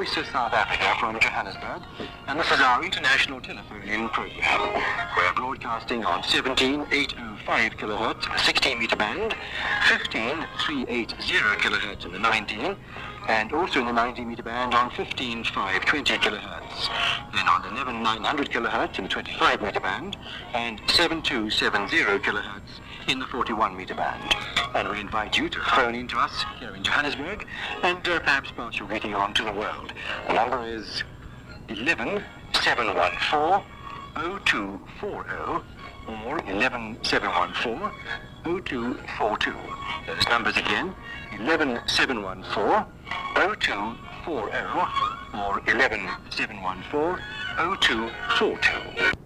Voice 0.00 0.16
of 0.16 0.24
South 0.28 0.54
Africa 0.54 0.94
from 0.98 1.20
Johannesburg, 1.20 1.82
and 2.26 2.40
this 2.40 2.50
is 2.50 2.58
our 2.58 2.82
international 2.82 3.38
telephone-in 3.38 4.08
program. 4.08 4.82
We're 5.14 5.34
broadcasting 5.34 6.06
on 6.06 6.22
17805 6.22 7.76
kilohertz, 7.76 8.22
the 8.22 8.38
16 8.38 8.78
meter 8.78 8.96
band, 8.96 9.34
15380 9.88 11.16
kilohertz 11.60 12.06
in 12.06 12.12
the 12.12 12.18
19, 12.18 12.76
and 13.28 13.52
also 13.52 13.80
in 13.80 13.86
the 13.88 13.92
90 13.92 14.24
meter 14.24 14.42
band 14.42 14.72
on 14.72 14.90
15520 14.90 16.16
kilohertz. 16.16 16.88
Then 17.34 17.46
on 17.46 17.60
11900 17.60 18.50
kilohertz 18.50 18.96
in 18.96 19.04
the 19.04 19.10
25 19.10 19.60
meter 19.60 19.80
band, 19.80 20.16
and 20.54 20.80
7270 20.88 21.98
kilohertz 22.24 22.80
in 23.10 23.18
the 23.18 23.26
41 23.26 23.76
meter 23.76 23.94
band. 23.94 24.34
And 24.74 24.88
we 24.88 25.00
invite 25.00 25.36
you 25.36 25.48
to 25.48 25.60
phone 25.60 25.96
in 25.96 26.06
to 26.08 26.18
us 26.18 26.44
here 26.60 26.74
in 26.76 26.84
Johannesburg 26.84 27.44
and 27.82 27.98
uh, 28.08 28.20
perhaps 28.20 28.52
pass 28.52 28.78
your 28.78 28.86
greeting 28.86 29.14
on 29.14 29.34
to 29.34 29.42
the 29.42 29.50
world. 29.52 29.92
The 30.28 30.34
number 30.34 30.64
is 30.64 31.02
11714 31.68 33.64
0240 34.14 35.30
or 36.06 36.38
11714 36.38 37.90
0242. 38.44 39.54
Those 40.06 40.28
numbers 40.28 40.56
again 40.56 40.94
11714 41.32 42.84
0240 43.34 44.56
or 45.34 45.60
11714 45.66 47.18
0242. 47.80 49.20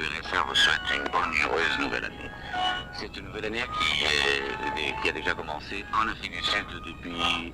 De 0.00 0.06
Radio 0.06 0.22
RSA, 0.22 0.42
vous 0.48 0.54
souhaite 0.54 0.80
une 0.94 1.04
bonne 1.10 1.32
et 1.34 1.42
heureuse 1.44 1.78
nouvelle 1.78 2.04
année. 2.04 2.30
C'est 2.94 3.16
une 3.16 3.26
nouvelle 3.26 3.46
année 3.46 3.64
qui, 3.78 5.02
qui 5.02 5.08
a 5.08 5.12
déjà 5.12 5.34
commencé 5.34 5.84
en 5.92 6.08
Afrique 6.08 6.32
du 6.32 6.42
Sud 6.42 6.64
depuis 6.86 7.52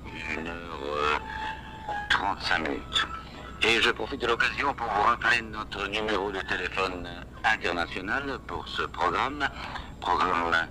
1h35 1.99 2.61
minutes. 2.61 3.07
Et 3.63 3.81
je 3.81 3.89
profite 3.91 4.21
de 4.21 4.27
l'occasion 4.27 4.73
pour 4.73 4.87
vous 4.87 5.01
rappeler 5.01 5.41
notre 5.41 5.87
numéro 5.87 6.31
de 6.31 6.39
téléphone 6.41 7.07
international 7.43 8.39
pour 8.47 8.67
ce 8.67 8.83
programme, 8.83 9.47
programme 9.99 10.67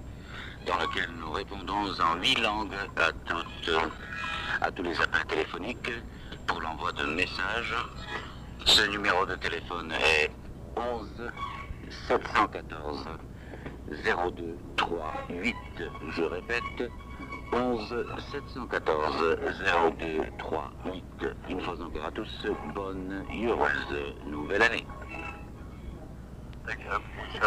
dans 0.67 0.77
lequel 0.79 1.11
nous 1.19 1.33
répondons 1.33 2.01
en 2.01 2.15
huit 2.21 2.39
langues 2.41 2.75
à, 2.97 3.13
toutes, 3.27 3.71
à 4.63 4.71
tous 4.71 4.83
les 4.83 4.99
appels 5.01 5.27
téléphoniques 5.27 5.91
pour 6.47 6.61
l'envoi 6.61 6.93
de 6.93 7.05
messages. 7.05 7.75
Ce 8.65 8.83
numéro 8.83 9.27
de 9.27 9.35
téléphone 9.35 9.93
est 9.93 10.31
11 10.77 11.33
714 12.09 13.07
02 14.05 14.59
38. 14.77 15.55
Je 16.17 16.23
répète, 16.23 16.91
11 17.53 18.07
714 18.33 19.39
02 19.99 20.25
38. 20.39 21.05
Une 21.49 21.61
fois 21.61 21.75
encore 21.81 22.07
à 22.07 22.11
tous, 22.11 22.47
bonne 22.75 23.25
et 23.33 23.47
heureuse 23.47 24.15
nouvelle 24.27 24.63
année. 24.63 24.87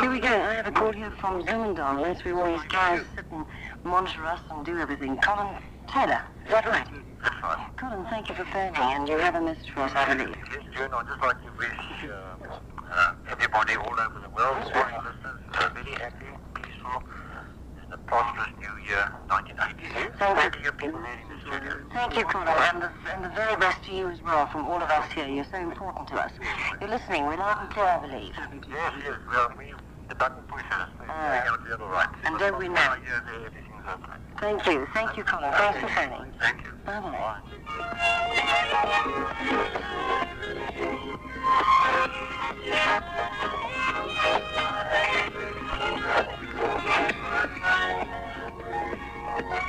Here 0.02 0.10
we 0.10 0.20
go. 0.20 0.28
I 0.28 0.54
have 0.54 0.68
a 0.68 0.72
call 0.72 0.94
here 0.94 1.12
from 1.20 1.44
Zumendal. 1.44 1.98
Unless 1.98 2.24
we 2.24 2.32
always 2.32 2.62
guys 2.70 3.02
sit 3.16 3.26
and 3.32 3.46
monitor 3.84 4.26
us 4.26 4.40
and 4.50 4.66
do 4.66 4.78
everything. 4.78 5.18
Colin 5.18 5.56
Taylor. 5.88 6.24
Is 6.46 6.52
that 6.52 6.66
right? 6.66 6.88
Colin, 7.76 8.06
thank 8.10 8.30
you 8.30 8.36
for 8.36 8.46
phoning. 8.46 8.76
And 8.78 9.10
you 9.10 9.18
have 9.18 9.36
a 9.36 9.42
message 9.42 9.72
for 9.72 9.82
us, 9.82 9.92
I 9.94 10.14
believe. 10.14 10.36
Yes, 10.52 10.64
June, 10.74 10.94
I'd 10.94 11.08
just 11.08 11.22
like 11.22 11.42
to 11.44 11.52
wish 11.58 12.10
uh, 12.10 12.60
uh, 12.92 13.14
everybody 13.30 13.76
all 13.76 14.00
over 14.00 14.20
the 14.20 14.30
world, 14.30 14.58
foreign 14.74 14.96
listeners, 15.06 15.42
uh, 15.54 15.70
very 15.74 15.92
happy, 15.98 16.26
peaceful, 16.56 17.02
and 17.84 17.94
a 17.94 17.98
prosperous 18.10 18.50
new 18.60 18.76
year, 18.88 19.06
1980. 19.28 20.18
Thank 20.18 20.38
you. 20.38 20.50
to 20.52 20.60
you 20.64 20.72
people 20.74 21.00
there 21.02 21.20
in 21.20 21.28
the 21.30 21.38
studio. 21.42 21.74
Thank 21.94 22.16
you, 22.18 22.24
Colin, 22.26 22.48
and 22.50 22.82
the, 22.84 22.90
and 23.14 23.24
the 23.26 23.30
very 23.30 23.56
best 23.58 23.84
to 23.86 23.92
you 23.94 24.10
as 24.10 24.22
well 24.22 24.48
from 24.48 24.66
all 24.66 24.82
of 24.82 24.90
us 24.90 25.12
here. 25.14 25.28
You're 25.28 25.46
so 25.52 25.58
important 25.58 26.08
to 26.10 26.16
us. 26.16 26.32
You're 26.82 26.90
listening. 26.90 27.26
We're 27.26 27.38
loud 27.38 27.62
and 27.62 27.70
clear, 27.70 27.86
I 27.86 28.00
believe. 28.00 28.34
Yes, 28.70 28.94
yes, 29.04 29.16
well, 29.30 29.52
we, 29.58 29.74
the 30.08 30.16
button 30.16 30.44
Ah. 31.10 31.42
uh, 31.42 31.58
the 31.68 31.74
other 31.74 31.86
right. 31.86 32.08
And 32.24 32.38
don't 32.40 32.58
we 32.58 32.68
know? 32.68 32.74
Yeah, 32.76 33.22
everything's 33.36 33.66
okay. 33.88 34.18
Thank 34.40 34.66
you. 34.68 34.88
Thank 34.94 35.18
you, 35.18 35.24
Colin. 35.24 35.52
Thanks 35.52 35.80
for 35.80 35.88
phoning. 35.90 36.32
Thank 36.40 36.64
you. 36.64 36.72
Bye-bye. 36.86 37.40
Thank 41.42 41.64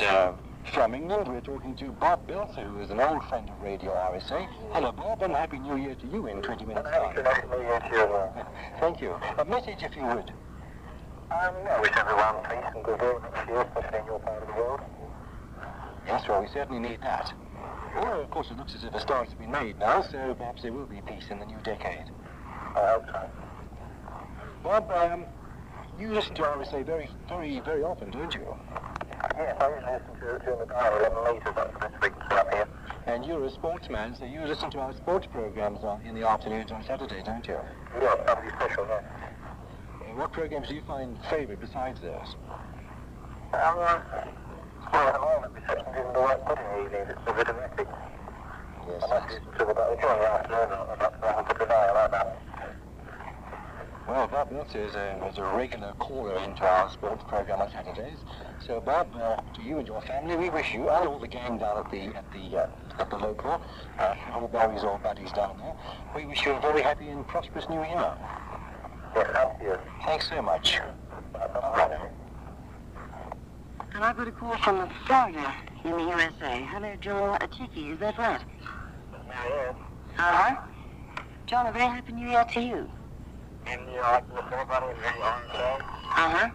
And 0.00 0.16
uh, 0.16 0.32
from 0.72 0.94
England, 0.94 1.28
we're 1.28 1.42
talking 1.42 1.76
to 1.76 1.92
Bob 1.92 2.26
Belzer, 2.26 2.64
who 2.64 2.80
is 2.80 2.90
an 2.90 3.00
old 3.00 3.22
friend 3.28 3.50
of 3.50 3.60
Radio 3.62 3.90
RSA. 3.90 4.48
Hello, 4.72 4.92
Bob, 4.92 5.20
and 5.22 5.34
Happy 5.34 5.58
New 5.58 5.76
Year 5.76 5.94
to 5.94 6.06
you 6.06 6.26
in 6.26 6.40
20 6.40 6.64
minutes' 6.64 6.88
time. 6.88 7.14
Thank 8.80 9.02
you. 9.02 9.14
A 9.36 9.44
message, 9.44 9.82
if 9.82 9.94
you 9.94 10.02
would. 10.04 10.32
Um, 11.30 11.54
I 11.68 11.80
wish 11.82 11.92
everyone 11.94 12.34
peace 12.44 12.72
and 12.74 12.82
goodwill 12.82 13.20
next 13.20 13.48
year, 13.48 13.60
especially 13.60 13.98
in 13.98 14.06
your 14.06 14.18
part 14.20 14.42
of 14.42 14.48
the 14.48 14.54
world. 14.54 14.80
Yes, 16.06 16.26
well, 16.26 16.40
we 16.40 16.48
certainly 16.48 16.80
need 16.80 17.02
that. 17.02 17.34
Well, 17.94 18.22
of 18.22 18.30
course, 18.30 18.50
it 18.50 18.56
looks 18.56 18.74
as 18.74 18.84
if 18.84 18.94
a 18.94 19.00
start 19.00 19.28
has 19.28 19.34
been 19.36 19.50
made 19.50 19.78
now, 19.78 20.00
so 20.00 20.34
perhaps 20.34 20.62
there 20.62 20.72
will 20.72 20.86
be 20.86 21.02
peace 21.02 21.24
in 21.28 21.40
the 21.40 21.46
new 21.46 21.58
decade. 21.62 22.10
I 22.74 22.86
hope 22.86 23.04
so. 23.06 23.30
Bob, 24.62 24.90
um, 24.92 25.24
you 25.98 26.14
listen 26.14 26.34
to 26.36 26.42
RSA 26.42 26.86
very, 26.86 27.10
very, 27.28 27.60
very 27.60 27.82
often, 27.82 28.10
don't 28.10 28.34
you? 28.34 28.46
Yes, 29.40 29.56
I 29.58 29.68
usually 29.72 29.92
listen 29.92 30.20
to 30.20 30.36
it 30.36 30.44
during 30.44 30.58
the 30.58 30.66
day, 30.66 30.88
11 31.00 31.24
litres 31.24 31.56
up 31.56 31.80
this 31.80 31.90
frequency 31.98 32.34
up 32.34 32.52
here. 32.52 32.68
And 33.06 33.24
you're 33.24 33.42
a 33.44 33.50
sportsman, 33.50 34.14
so 34.14 34.26
you 34.26 34.42
listen 34.42 34.70
to 34.72 34.78
our 34.80 34.92
sports 34.92 35.26
programs 35.32 35.82
on, 35.82 36.02
in 36.02 36.14
the 36.14 36.28
afternoons 36.28 36.70
on 36.70 36.84
Saturday, 36.84 37.22
don't 37.24 37.46
you? 37.48 37.56
Yeah, 38.02 38.16
somebody 38.26 38.50
special, 38.50 38.86
yeah. 38.86 39.00
And 40.06 40.18
what 40.18 40.32
programs 40.32 40.68
do 40.68 40.74
you 40.74 40.82
find 40.86 41.16
favourite 41.30 41.58
besides 41.58 42.00
those? 42.02 42.36
Um, 43.54 43.76
well, 43.80 45.08
at 45.08 45.12
the 45.14 45.20
moment, 45.20 45.54
reception 45.54 45.94
isn't 45.94 46.16
all 46.16 46.28
that 46.28 46.46
good 46.46 46.58
in 46.58 46.64
the 46.64 46.84
evenings. 46.84 47.16
It's 47.16 47.26
a 47.26 47.32
bit 47.32 47.48
erratic. 47.48 47.88
Yes. 48.88 49.02
I 49.02 49.08
must 49.08 49.28
listen 49.32 49.52
to 49.56 49.62
it 49.64 49.70
about 49.70 50.00
during 50.00 50.18
the 50.20 50.28
afternoon, 50.28 50.68
about 50.92 51.14
11 51.22 51.44
to 51.46 51.54
today, 51.60 51.74
I 51.74 51.92
like 51.92 52.10
that. 52.10 52.42
Well, 54.06 54.26
Bob 54.26 54.50
Meltzer 54.52 54.84
is 54.84 54.94
a, 54.94 55.26
is 55.32 55.38
a 55.38 55.44
regular 55.56 55.94
caller 55.98 56.36
into 56.40 56.62
our 56.68 56.90
sports 56.90 57.24
program 57.26 57.62
on 57.62 57.70
Saturdays. 57.70 58.18
So, 58.66 58.78
Bob, 58.80 59.08
uh, 59.16 59.40
to 59.54 59.62
you 59.62 59.78
and 59.78 59.86
your 59.88 60.02
family, 60.02 60.36
we 60.36 60.50
wish 60.50 60.74
you 60.74 60.88
and 60.90 61.08
all 61.08 61.18
the 61.18 61.26
gang 61.26 61.56
down 61.58 61.78
at 61.78 61.90
the 61.90 62.02
at 62.14 62.30
the 62.30 62.58
uh, 62.58 62.68
at 62.98 63.08
the 63.08 63.16
local, 63.16 63.60
uh, 63.98 64.14
all 64.34 64.48
Barry's 64.48 64.84
old 64.84 65.02
buddies 65.02 65.32
down 65.32 65.56
there, 65.58 65.74
we 66.14 66.26
wish 66.26 66.44
you 66.44 66.52
a 66.52 66.60
very 66.60 66.82
happy 66.82 67.08
and 67.08 67.26
prosperous 67.26 67.68
new 67.70 67.80
year. 67.80 68.14
Yes, 69.16 69.26
thank 69.32 69.62
you. 69.62 69.78
Thanks 70.04 70.28
so 70.28 70.42
much. 70.42 70.78
And 73.94 74.04
I've 74.04 74.16
got 74.16 74.28
a 74.28 74.32
call 74.32 74.56
from 74.58 74.90
Florida 75.06 75.54
in 75.84 75.90
the 75.92 75.98
USA. 75.98 76.62
Hello, 76.70 76.94
John 77.00 77.38
Achiki. 77.40 77.94
Is 77.94 77.98
that 78.00 78.18
right? 78.18 78.40
Yes. 79.48 79.74
Uh-huh. 80.18 80.56
John, 81.46 81.66
a 81.66 81.72
very 81.72 81.84
happy 81.86 82.12
new 82.12 82.28
year 82.28 82.44
to 82.52 82.60
you. 82.60 82.90
And 83.66 83.80
you 83.90 84.00
like 84.00 84.28
to 84.28 84.34
listen 84.34 84.52
everybody 84.52 84.86
in 84.90 84.96
the 84.96 85.08
RSA? 85.08 85.80
Uh-huh. 86.12 86.50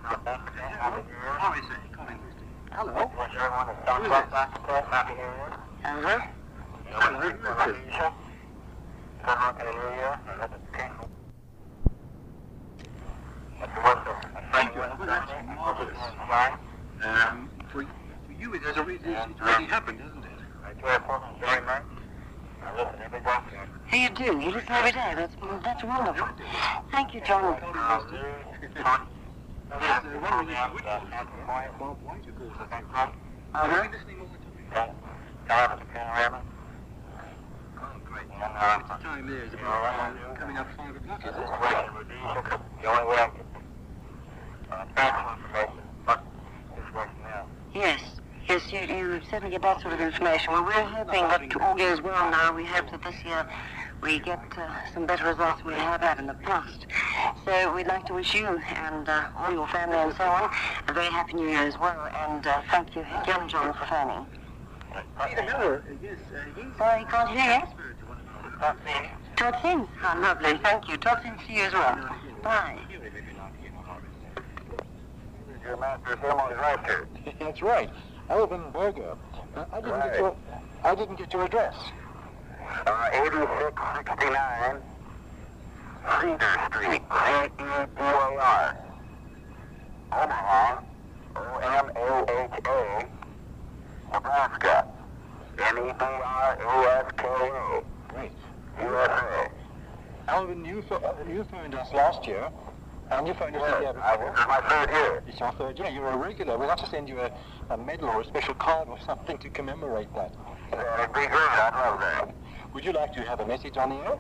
Hello. 2.76 2.91
Wish 2.91 3.32
everyone 3.39 3.69
a 3.69 3.76
Star 3.84 3.99
Trek 4.03 4.32
back 4.32 4.51
Happy 4.91 5.13
New 5.13 5.19
Year. 5.21 5.47
Uh-huh. 5.86 6.19
Hello. 6.91 7.32
Good 7.32 7.39
luck 7.45 7.67
in 9.61 9.65
the 9.65 9.71
new 9.71 9.95
year. 9.95 10.19
And 10.28 10.39
let 10.41 10.51
it 10.51 10.59
keep 10.76 10.91
That's 13.61 13.76
wonderful. 13.82 14.15
Thank 14.51 14.76
you. 14.76 14.82
Fine. 16.28 16.59
Um, 17.01 17.49
for, 17.71 17.84
for 17.84 18.34
you, 18.38 18.53
it 18.53 18.61
has 18.63 18.76
already, 18.76 18.99
it's 19.05 19.41
already 19.41 19.65
happened, 19.65 20.01
hasn't 20.01 20.26
it? 20.26 20.32
I 20.65 20.71
your 20.91 20.99
program 20.99 21.39
very 21.39 21.65
much. 21.65 21.84
I 22.61 22.76
listen 22.76 22.99
every 23.05 23.21
day. 23.21 23.38
Hey, 23.86 24.03
you 24.03 24.09
do. 24.09 24.38
You 24.38 24.51
listen 24.51 24.71
every 24.71 24.91
day. 24.91 25.13
That's, 25.15 25.36
that's 25.63 25.84
wonderful. 25.86 26.28
Thank 26.91 27.13
you, 27.13 27.21
John. 27.21 27.55
Time. 39.05 39.28
There 39.28 39.43
is 39.43 39.53
about 39.53 39.84
uh, 39.86 40.36
coming 40.36 40.57
up 40.57 40.67
five 40.76 40.95
o'clock, 40.95 41.21
is 41.21 41.30
it? 41.30 41.36
The 41.36 42.88
only 42.89 43.05
way 43.05 43.15
I 43.15 43.30
can 43.30 43.45
uh, 44.71 44.86
transfer 44.95 45.34
information, 45.34 45.84
but 46.05 46.23
it's 46.78 46.93
working 46.93 47.23
now. 47.23 47.45
Yes. 47.73 48.01
Yes, 48.47 48.71
you, 48.71 48.80
you 48.80 49.21
certainly 49.30 49.49
get 49.49 49.63
that 49.63 49.82
sort 49.82 49.95
of 49.95 50.01
information. 50.01 50.53
Well, 50.53 50.63
we're 50.63 50.71
hoping 50.71 51.23
that 51.23 51.61
all 51.61 51.76
goes 51.76 51.99
well 52.01 52.30
now. 52.30 52.53
We 52.55 52.63
hope 52.63 52.91
that 52.91 53.01
this 53.01 53.15
year 53.26 53.47
we 54.06 54.20
get 54.20 54.39
uh, 54.56 54.68
some 54.93 55.08
better 55.08 55.26
results 55.26 55.64
than 55.64 55.72
we 55.74 55.74
have 55.74 55.99
had 55.99 56.20
in 56.20 56.28
the 56.28 56.34
past. 56.36 56.86
So 57.43 57.74
we'd 57.74 57.88
like 57.88 58.06
to 58.06 58.14
wish 58.14 58.36
you 58.36 58.45
and 58.45 59.10
uh, 59.10 59.30
all 59.36 59.51
your 59.51 59.68
family 59.70 59.97
and 59.97 60.14
so 60.16 60.24
on 60.26 60.51
a 60.88 60.93
very 60.93 61.08
happy 61.08 61.34
new 61.34 61.47
year 61.47 61.66
as 61.66 61.78
well. 61.80 62.08
And 62.16 62.45
uh, 62.45 62.62
thank 62.70 62.95
you 62.95 63.01
again, 63.01 63.49
John, 63.49 63.74
for 63.74 63.86
phoning. 63.86 64.26
Peter 65.28 65.43
Miller, 65.43 65.84
yes, 66.01 66.18
uh, 66.34 66.78
Sorry, 66.78 67.06
can't 67.06 67.30
hear 67.32 67.64
us? 67.64 68.76
Todd 69.36 69.58
Sims. 69.62 69.88
How 69.97 70.22
lovely. 70.22 70.58
Thank 70.60 70.88
you. 70.88 70.97
Todd 70.97 71.20
Sims 71.24 71.41
to 71.47 71.53
you 71.53 71.64
as 71.64 71.74
well. 71.74 72.10
Bye. 72.43 72.78
Your 75.66 75.78
master 75.78 76.18
ceremonies 76.22 76.58
right 76.58 76.86
here. 76.86 77.08
That's 77.39 77.62
right. 77.64 77.89
Alvin 78.30 78.62
Berger. 78.72 79.18
Uh, 79.56 79.66
I, 79.74 79.82
didn't 79.82 79.91
Right. 79.91 80.12
get 80.12 80.20
your, 80.20 80.36
I 80.84 80.95
didn't 80.95 81.16
get 81.16 81.34
your 81.34 81.45
address. 81.45 81.76
Uh, 82.88 83.09
8669 83.13 84.82
Cedar 86.22 86.55
Street, 86.70 87.01
C-E-D-A-R. 87.09 88.78
Omaha, 90.11 90.80
O-M-A-H-A, 91.36 93.05
Nebraska, 94.13 94.88
Great. 98.07 98.32
USA. 98.82 99.49
Alvin, 100.28 100.66
you, 100.66 100.84
uh, 100.91 101.13
you 101.30 101.43
phoned 101.51 101.76
us 101.76 101.91
last 101.93 102.26
year, 102.28 102.49
and 103.11 103.28
you 103.28 103.34
phoned 103.34 103.55
us 103.55 103.61
Yes, 103.66 103.78
again. 103.80 103.95
I, 104.01 104.18
this 104.18 104.39
is 104.39 104.47
my 104.47 104.61
third 104.70 104.89
year. 104.91 105.24
It's 105.28 105.39
your 105.39 105.51
third 105.53 105.78
year. 105.80 105.89
You're 105.89 106.09
a 106.09 106.18
regular. 106.18 106.57
We'll 106.57 106.70
have 106.70 106.80
to 106.80 106.89
send 106.89 107.09
you 107.09 107.20
a, 107.20 107.32
a 107.70 107.78
medal 107.78 108.09
or 108.09 108.22
a 108.22 108.26
special 108.26 108.53
card 108.55 108.88
or 108.89 108.99
something 109.05 109.38
to 109.39 109.49
commemorate 109.49 110.13
that. 110.16 110.34
That'd 110.72 111.13
be 111.13 111.22
great, 111.22 111.32
I'd 111.32 111.74
love 111.74 111.99
that. 111.99 112.34
Would 112.76 112.84
you 112.84 112.91
like 112.91 113.13
to 113.13 113.21
have 113.21 113.39
a 113.39 113.47
message 113.47 113.78
on 113.78 113.88
the 113.88 113.95
air? 113.95 114.19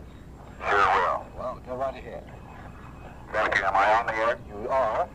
Sure 0.69 0.79
will. 0.79 1.25
Well, 1.37 1.59
go 1.67 1.75
right 1.75 1.93
ahead. 1.93 2.23
Thank 3.33 3.57
you. 3.57 3.65
Am 3.65 3.75
I 3.75 3.93
on 3.99 4.05
the 4.05 4.13
air? 4.13 4.39
You 4.47 4.69
are. 4.69 5.09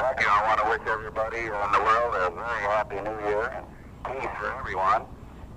Thank 0.00 0.20
you. 0.20 0.26
I 0.28 0.42
want 0.42 0.58
to 0.58 0.70
wish 0.70 0.92
everybody 0.92 1.38
in 1.38 1.70
the 1.70 1.78
world 1.78 2.14
a 2.18 2.34
very 2.34 2.62
happy 2.66 2.96
new 2.96 3.16
year. 3.30 3.46
And 3.46 3.64
peace 4.20 4.28
for 4.40 4.52
everyone. 4.58 5.02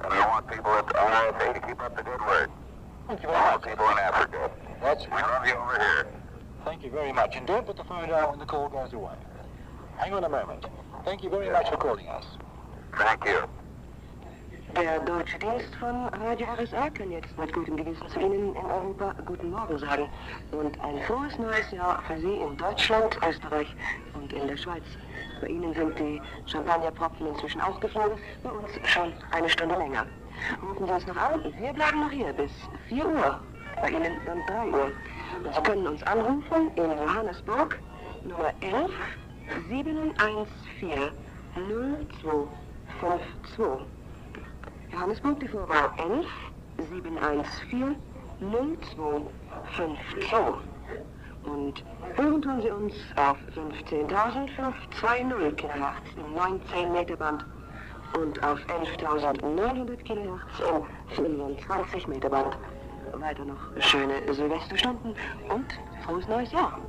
And 0.03 0.13
I 0.13 0.27
want 0.27 0.47
people 0.47 0.69
at 0.73 0.85
the 0.85 0.93
RSA 0.93 1.55
to 1.55 1.67
keep 1.67 1.81
up 1.81 1.97
the 1.97 2.03
good 2.03 2.21
work. 2.21 2.51
Thank 3.07 3.23
you 3.23 3.29
very 3.29 3.41
much. 3.41 3.63
people 3.63 3.89
in 3.89 3.97
Africa. 3.97 4.51
That's 4.79 5.05
We 5.05 5.13
love 5.13 5.47
you 5.47 5.55
over 5.55 5.79
here. 5.79 6.07
Thank 6.65 6.83
you 6.83 6.91
very 6.91 7.13
much. 7.13 7.35
And 7.35 7.47
don't 7.47 7.65
put 7.65 7.77
the 7.77 7.83
phone 7.83 8.09
down 8.09 8.29
when 8.29 8.37
the 8.39 8.45
call 8.45 8.69
goes 8.69 8.93
away. 8.93 9.15
Hang 9.97 10.13
on 10.13 10.23
a 10.23 10.29
moment. 10.29 10.67
Thank 11.03 11.23
you 11.23 11.31
very 11.31 11.49
much 11.49 11.67
for 11.67 11.77
calling 11.77 12.07
us. 12.07 12.25
Thank 12.95 13.25
you. 13.25 13.49
Der 14.79 14.99
deutsche 14.99 15.39
Dienst 15.39 15.73
von 15.79 16.07
Radio 16.09 16.45
RSA 16.53 16.91
kann 16.91 17.09
jetzt 17.09 17.35
mit 17.35 17.51
gutem 17.51 17.77
Gewissen 17.77 18.07
zu 18.09 18.19
Ihnen 18.19 18.55
in 18.55 18.57
Europa 18.57 19.15
Guten 19.25 19.49
Morgen 19.49 19.79
sagen. 19.79 20.07
Und 20.51 20.79
ein 20.81 21.01
frohes 21.01 21.35
neues 21.39 21.71
Jahr 21.71 21.99
für 22.03 22.15
Sie 22.19 22.35
in 22.35 22.55
Deutschland, 22.57 23.17
Österreich 23.27 23.75
und 24.13 24.31
in 24.31 24.47
der 24.47 24.55
Schweiz. 24.55 24.83
Bei 25.41 25.47
Ihnen 25.47 25.73
sind 25.73 25.97
die 25.97 26.21
Champagnerpropfen 26.45 27.25
inzwischen 27.25 27.59
aufgeflogen, 27.59 28.19
bei 28.43 28.51
uns 28.51 28.69
schon 28.83 29.11
eine 29.31 29.49
Stunde 29.49 29.75
länger. 29.75 30.05
Rufen 30.61 30.85
Sie 30.85 30.93
uns 30.93 31.07
noch 31.07 31.17
an, 31.17 31.43
wir 31.43 31.73
bleiben 31.73 31.99
noch 31.99 32.11
hier 32.11 32.31
bis 32.33 32.51
4 32.87 33.03
Uhr. 33.03 33.41
Bei 33.81 33.89
Ihnen 33.89 34.21
dann 34.27 34.45
3 34.45 34.67
Uhr. 34.77 34.91
Und 35.43 35.55
Sie 35.55 35.61
können 35.63 35.87
uns 35.87 36.03
anrufen 36.03 36.69
in 36.75 36.91
Johannesburg, 36.91 37.79
Nummer 38.23 38.53
11 38.61 38.91
714 39.69 41.11
0252. 41.55 43.96
Johannesburg, 44.97 45.39
die 45.39 45.47
Vorwahl 45.47 45.91
11 45.99 46.25
714 46.89 47.95
0252. 48.39 50.33
Und 51.43 51.83
hören 52.15 52.41
tun 52.41 52.61
Sie 52.63 52.71
uns 52.71 52.95
auf 53.15 53.37
15.520 53.55 55.51
Kilohertz 55.53 56.01
im 56.15 56.33
19 56.33 56.91
Meter 56.91 57.15
Band 57.15 57.45
und 58.19 58.43
auf 58.43 58.59
11.900 58.65 59.97
Kilohertz 59.97 60.59
im 60.67 61.15
25 61.15 62.07
Meter 62.07 62.29
Band. 62.29 62.57
Weiter 63.13 63.45
noch 63.45 63.69
schöne 63.79 64.33
Silvesterstunden 64.33 65.13
und 65.49 65.79
frohes 66.05 66.27
neues 66.27 66.51
Jahr. 66.51 66.79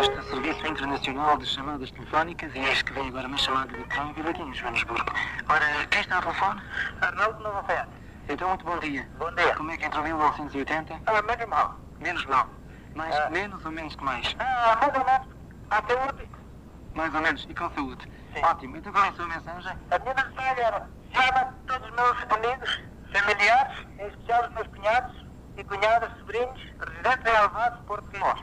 Este 0.00 0.14
é 0.14 0.20
o 0.20 0.22
Serviço 0.24 0.66
Internacional 0.66 1.38
de 1.38 1.46
Chamadas 1.46 1.90
Telefónicas 1.90 2.54
e 2.54 2.58
eis 2.58 2.82
que 2.82 2.92
veio 2.92 3.06
agora 3.08 3.28
uma 3.28 3.38
chamada 3.38 3.72
de 3.72 3.84
Câmbio 3.84 4.28
aqui 4.28 4.42
em 4.42 4.52
Joanesburgo. 4.52 5.10
Ora, 5.48 5.86
quem 5.90 6.02
está 6.02 6.16
ao 6.16 6.22
telefone? 6.22 6.60
Arnaldo 7.00 7.42
Nova 7.42 7.62
Fé. 7.62 7.86
Então, 8.28 8.48
muito 8.48 8.64
bom 8.66 8.78
dia. 8.80 9.08
Bom 9.18 9.34
dia. 9.34 9.54
Como 9.54 9.70
é 9.70 9.76
que 9.78 9.86
entrou 9.86 10.04
1980? 10.04 11.00
Ah, 11.06 11.22
menos 11.22 11.46
mal. 11.48 11.76
Menos 11.98 12.26
mal. 12.26 12.46
Mais 12.94 13.30
menos 13.30 13.64
ou 13.64 13.72
menos 13.72 13.96
que 13.96 14.04
mais? 14.04 14.36
Ah, 14.38 14.76
mais 14.80 14.94
ou 14.94 15.04
menos. 15.04 15.28
À 15.70 15.82
saúde. 15.82 16.28
Mais 16.94 17.14
ou 17.14 17.20
menos. 17.20 17.46
E 17.48 17.54
com 17.54 17.70
saúde. 17.70 18.10
Ótimo. 18.42 18.76
Então 18.76 18.92
qual 18.92 19.04
é 19.04 19.08
a 19.08 19.12
sua 19.12 19.26
mensagem? 19.26 19.78
A 19.90 19.98
minha 19.98 20.14
mensagem 20.14 20.64
era, 20.64 20.88
chama 21.12 21.54
todos 21.66 21.88
os 21.88 21.94
meus 21.94 22.16
amigos, 22.30 22.80
familiares, 23.12 23.86
em 23.98 24.06
especial 24.06 24.44
os 24.44 24.52
meus 24.52 24.66
cunhados 24.68 25.26
e 25.56 25.64
cunhadas, 25.64 26.10
sobrinhos, 26.18 26.60
residentes 26.80 27.32
em 27.32 27.36
Alvados, 27.36 27.80
Porto 27.86 28.08
Timor. 28.10 28.38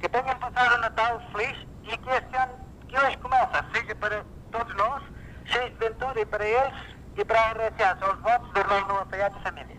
Que 0.00 0.08
tenham 0.08 0.36
passado 0.38 0.74
o 0.74 0.78
Natal 0.78 1.20
feliz 1.32 1.58
e 1.84 1.96
que 1.96 2.10
este 2.10 2.36
ano 2.36 2.52
que 2.86 2.98
hoje 2.98 3.16
começa 3.18 3.64
seja 3.72 3.94
para 3.94 4.24
todos 4.52 4.74
nós, 4.76 5.02
cheio 5.46 5.70
de 5.70 5.76
ventura 5.76 6.20
e 6.20 6.26
para 6.26 6.46
eles 6.46 6.78
e 7.16 7.24
para 7.24 7.40
a 7.40 7.52
RSA. 7.52 7.98
São 7.98 8.12
os 8.12 8.20
votos 8.20 8.52
do 8.52 8.60
irmão 8.60 8.86
Noah 8.86 9.06
Faiado 9.06 9.38
e 9.38 9.42
família. 9.42 9.76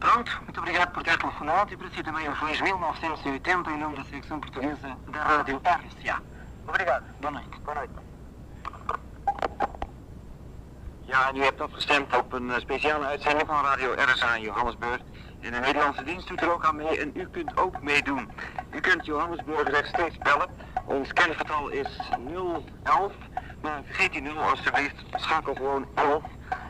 Pronto. 0.00 0.42
Muito 0.42 0.60
obrigado 0.60 0.92
por 0.92 1.02
ter 1.02 1.16
telefonado 1.18 1.72
e 1.72 1.76
para 1.76 1.88
si 1.90 2.02
também 2.02 2.28
um 2.28 2.36
feliz 2.36 2.60
1980 2.60 3.70
em 3.70 3.78
nome 3.78 3.96
da 3.96 4.04
secção 4.04 4.40
portuguesa 4.40 4.96
da 5.08 5.22
Rádio 5.22 5.60
RSA. 5.64 6.22
Obrigado. 6.68 7.04
Boa 7.20 7.30
noite. 7.30 7.58
Boa. 7.64 7.86
Ja, 11.06 11.28
en 11.28 11.36
u 11.36 11.42
hebt 11.42 11.60
afgestemd 11.60 12.16
op 12.16 12.32
een 12.32 12.50
eh, 12.50 12.58
speciale 12.58 13.04
uitzending 13.04 13.46
van 13.46 13.64
Radio 13.64 13.92
RSA 13.92 14.34
in 14.34 14.42
Johannesburg. 14.42 15.00
En 15.40 15.52
de 15.52 15.58
Nederlandse 15.58 16.04
dienst 16.04 16.28
doet 16.28 16.40
er 16.40 16.52
ook 16.52 16.64
aan 16.64 16.76
mee 16.76 17.00
en 17.00 17.10
u 17.14 17.28
kunt 17.28 17.56
ook 17.56 17.82
meedoen. 17.82 18.30
U 18.70 18.80
kunt 18.80 19.06
Johannesburg 19.06 19.68
rechtstreeks 19.68 20.18
bellen. 20.18 20.48
Ons 20.84 21.12
kengetal 21.12 21.68
is 21.68 22.00
011, 22.82 23.12
maar 23.62 23.82
vergeet 23.84 24.12
die 24.12 24.22
0 24.22 24.38
alstublieft. 24.38 25.04
Schakel 25.10 25.54
gewoon 25.54 25.86
11. 25.94 26.22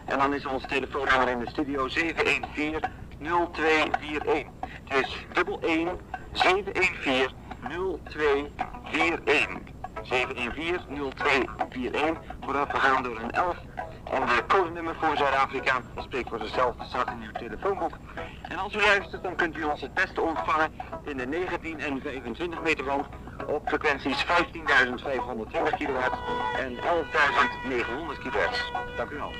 En 0.04 0.18
dan 0.18 0.34
is 0.34 0.46
ons 0.46 0.66
telefoonnummer 0.66 1.28
in 1.28 1.38
de 1.38 1.50
studio 1.50 1.88
714 1.88 2.80
0241. 3.18 4.44
Het 4.84 5.06
is 5.06 5.26
11 5.32 5.60
714 6.32 7.28
0241. 7.72 9.75
714-0241. 10.02 10.08
Vooraf 12.40 12.70
gegaan 12.70 13.02
door 13.02 13.20
een 13.20 13.30
11. 13.30 13.56
En 14.10 14.26
de 14.26 14.44
codenummer 14.48 14.96
voor 15.00 15.16
Zuid-Afrika, 15.16 15.82
spreekt 15.96 16.28
voor 16.28 16.38
zichzelf, 16.38 16.74
staat 16.88 17.08
in 17.08 17.22
uw 17.22 17.32
telefoonboek. 17.32 17.98
En 18.42 18.56
als 18.56 18.74
u 18.74 18.80
luistert, 18.80 19.22
dan 19.22 19.34
kunt 19.34 19.56
u 19.56 19.64
ons 19.64 19.80
het 19.80 19.94
beste 19.94 20.20
ontvangen 20.20 20.72
in 21.04 21.16
de 21.16 21.26
19 21.26 21.80
en 21.80 22.00
25 22.00 22.62
meter 22.62 22.84
band 22.84 23.06
op 23.46 23.68
frequenties 23.68 24.24
15.520 24.24 24.32
kHz 25.76 26.16
en 26.56 26.76
11.900 26.76 26.80
kHz. 28.22 28.70
Dank 28.96 29.10
u 29.10 29.16
wel. 29.16 29.32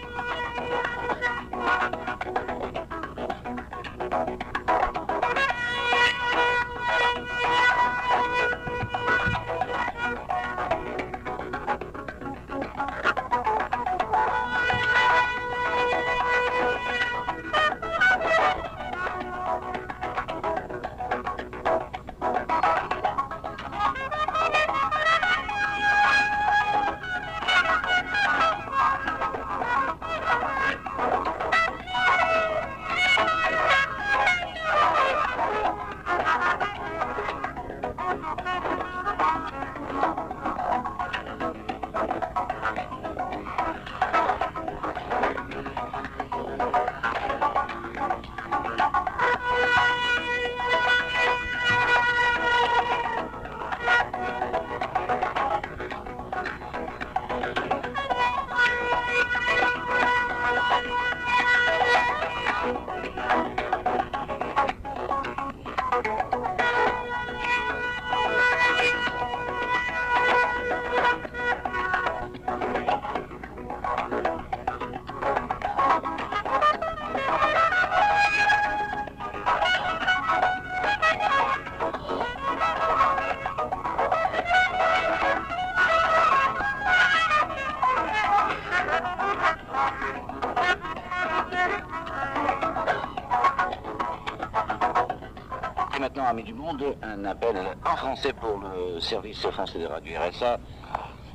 Appel 97.27 97.57
en 97.85 97.97
français 97.97 98.33
pour 98.33 98.59
le 98.59 99.01
service 99.01 99.41
français 99.47 99.79
de 99.79 99.87
radio 99.87 100.13
RSA. 100.21 100.59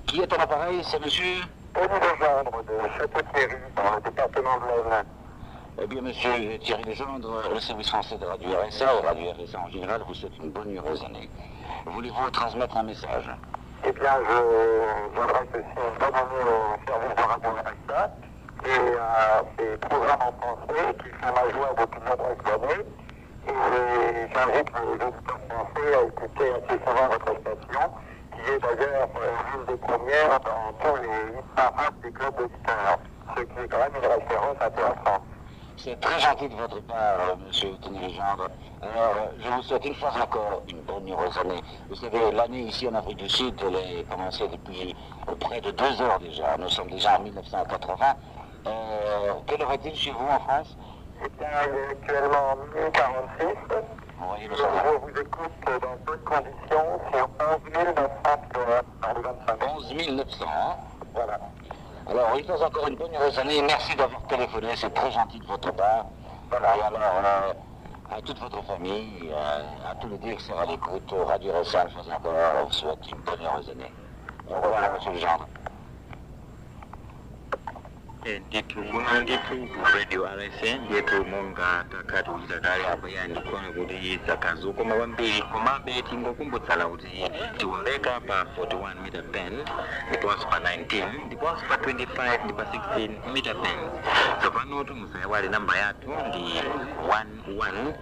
Qui 0.07 0.21
est 0.21 0.33
à 0.33 0.37
l'appareil 0.37 0.81
C'est 0.83 0.99
monsieur 1.03 1.41
Tony 1.73 1.87
Legendre 1.87 2.63
de 2.63 2.89
Château-Thierry, 2.97 3.55
dans 3.75 3.95
le 3.95 4.01
département 4.01 4.57
de 4.57 4.65
l'Aisne. 4.65 5.05
Eh 5.81 5.87
bien, 5.87 6.01
monsieur 6.01 6.59
Thierry 6.59 6.83
Legendre, 6.83 7.43
le 7.53 7.59
service 7.59 7.89
français 7.89 8.17
de 8.17 8.25
radio 8.25 8.49
RSA, 8.67 8.85
et 9.01 9.05
radio 9.07 9.31
RSA 9.31 9.59
en 9.59 9.69
général, 9.69 10.01
vous 10.07 10.13
souhaite 10.13 10.37
une 10.37 10.49
bonne 10.51 10.75
heureuse 10.77 11.03
année. 11.05 11.29
Voulez-vous 11.85 12.29
transmettre 12.31 12.77
un 12.77 12.83
message? 12.83 13.29
Eh 13.85 13.91
bien, 13.93 14.11
je- 14.19 15.15
j'adresse 15.15 15.47
aussi 15.53 15.63
une 15.63 15.97
bonne 15.99 16.15
année 16.15 16.43
au 16.45 16.87
service 16.87 17.15
de 17.15 17.21
Radio 17.21 17.49
RSA 17.51 18.11
et 18.63 18.97
à 18.99 19.43
ces 19.57 19.77
programmes 19.77 20.19
en 20.21 20.31
français 20.33 20.95
qui 21.01 21.09
sont 21.09 21.33
ma 21.33 21.51
joie 21.51 21.73
depuis 21.79 21.99
de 21.99 22.05
nombreuses 22.05 22.53
années. 22.53 22.85
Et 23.47 24.27
j'invite 24.33 24.69
les 24.75 25.05
auditeurs 25.05 25.39
français 25.49 25.95
à 25.97 26.03
écouter 26.05 26.51
assez 26.51 26.79
souvent 26.85 27.07
votre 27.09 27.39
station, 27.41 27.89
qui 28.35 28.51
est 28.51 28.59
d'ailleurs 28.59 29.09
euh, 29.15 29.55
l'une 29.55 29.65
des 29.65 29.77
premières 29.81 30.39
dans 30.41 30.73
tous 30.79 30.95
les 31.01 31.37
hit 31.39 31.45
parades 32.65 32.99
des 33.35 33.45
clubs 33.45 33.55
d'auditeurs, 33.55 33.55
ce 33.55 33.59
qui 33.59 33.59
est 33.59 33.67
quand 33.67 33.77
même 33.77 33.95
une 33.95 34.09
référence 34.09 34.57
intéressante. 34.61 35.21
C'est 35.77 35.99
très 35.99 36.19
gentil 36.19 36.49
de 36.49 36.55
votre 36.55 36.79
part, 36.83 37.19
euh, 37.29 37.35
monsieur 37.47 37.71
Tony 37.81 37.99
Legendre. 37.99 38.49
Alors, 38.81 39.15
euh, 39.15 39.25
je 39.39 39.49
vous 39.49 39.61
souhaite 39.63 39.85
une 39.85 39.95
fois 39.95 40.11
encore 40.21 40.61
une 40.67 40.81
bonne 40.81 41.09
heureuse 41.09 41.37
année. 41.39 41.61
Vous 41.89 41.95
savez, 41.95 42.31
l'année 42.31 42.61
ici 42.63 42.87
en 42.87 42.93
Afrique 42.95 43.17
du 43.17 43.29
Sud, 43.29 43.55
elle 43.65 43.75
est 43.75 44.03
commencée 44.09 44.47
depuis 44.47 44.95
euh, 45.27 45.35
près 45.39 45.61
de 45.61 45.71
deux 45.71 46.01
heures 46.01 46.19
déjà. 46.19 46.57
Nous 46.57 46.69
sommes 46.69 46.89
déjà 46.89 47.17
en 47.17 47.23
1980. 47.23 48.05
Euh, 48.67 49.33
quelle 49.47 49.61
heure 49.61 49.71
est-il 49.71 49.95
chez 49.95 50.11
vous 50.11 50.25
en 50.25 50.39
France? 50.39 50.77
C'est 51.21 51.45
actuellement 51.45 52.55
minuit 52.57 52.91
46. 52.93 53.45
Oui, 54.21 54.49
Je 54.49 54.97
vous 54.99 55.19
écoute 55.19 55.81
dans 55.81 55.95
bonnes 56.05 56.23
conditions 56.23 56.99
sur 57.11 57.29
11 57.39 57.73
900 57.73 57.93
km 58.53 58.83
par 59.01 59.13
les 59.15 59.21
25 59.21 59.75
11 59.75 60.09
900, 60.15 60.45
hein 60.47 60.75
Voilà. 61.13 61.39
Alors, 62.11 62.35
fois 62.45 62.67
encore 62.67 62.87
une 62.89 62.97
bonne 62.97 63.15
heureuse 63.15 63.39
année 63.39 63.61
merci 63.61 63.95
d'avoir 63.95 64.21
téléphoné, 64.23 64.67
c'est 64.75 64.93
très 64.93 65.09
gentil 65.11 65.39
de 65.39 65.45
votre 65.45 65.71
part. 65.71 66.07
Voilà, 66.49 66.75
et 66.75 66.81
alors, 66.81 66.99
euh, 67.23 67.53
à 68.13 68.21
toute 68.21 68.37
votre 68.37 68.61
famille, 68.65 69.31
euh, 69.31 69.89
à 69.89 69.95
tous 69.95 70.09
les 70.09 70.17
directeurs 70.17 70.59
à 70.59 70.65
l'écoute, 70.65 71.09
Radio 71.25 71.53
Ressal, 71.53 71.89
encore, 71.89 72.33
on 72.61 72.65
vous 72.65 72.73
souhaite 72.73 73.09
une 73.09 73.19
bonne 73.19 73.45
heureuse 73.45 73.69
année. 73.69 73.93
Au 74.49 74.55
revoir, 74.55 74.91
monsieur 74.93 75.13
le 75.13 75.19
gendre. 75.19 75.47
nditu 78.25 78.79
uredi 79.93 80.17
walese 80.17 80.77
nditu 80.77 81.25
monga 81.25 81.85
takati 81.91 82.29
uchitakale 82.29 82.87
apo 82.87 83.07
yandikona 83.07 83.71
kuti 83.71 84.19
zakazi 84.27 84.73
koma 84.73 84.95
kwambiri 84.95 85.41
komabe 85.41 86.01
tingokumbutsala 86.01 86.85
kuti 86.87 87.07
tiumbeka 87.57 88.19
pa 88.19 88.45
41 88.57 89.01
meter 89.03 89.23
band 89.23 89.69
ndiponso 90.09 90.47
pa 90.47 90.59
19 90.59 91.25
ndiponso 91.25 91.65
pa 91.69 91.75
25 91.75 92.45
ndi 92.45 92.53
16 92.53 93.33
meter 93.33 93.53
band. 93.53 93.91
Tsopano 94.41 94.83
timusayiwale 94.83 95.49
namba 95.49 95.77
yathu 95.77 96.09
ndi 96.29 96.61
11 97.47 97.93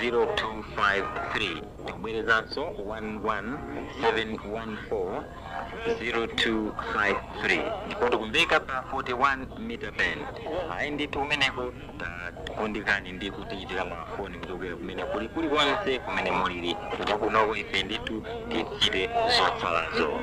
0253 0.00 1.62
ndikubwerezanso 1.82 2.62
11714 2.62 5.22
0253 5.86 7.86
ndipo 7.86 8.08
tikumbeka 8.08 8.60
pa 8.60 8.84
41 8.92 9.58
meter 9.58 9.90
band 9.90 10.20
ayi 10.78 10.90
ndithu 10.90 11.18
kumeneko 11.18 11.72
takundikani 11.98 13.12
ndi 13.12 13.30
kutichitira 13.30 13.84
mafoni 13.84 14.38
kuchokera 14.38 14.76
kumene 14.76 15.04
tichite 18.48 19.10
zotsalazo 19.38 20.20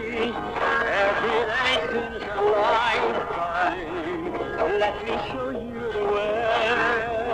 Let 4.80 4.95
me 5.05 5.13
show 5.32 5.51
you 5.51 5.91
the 5.91 6.03
way 6.13 6.32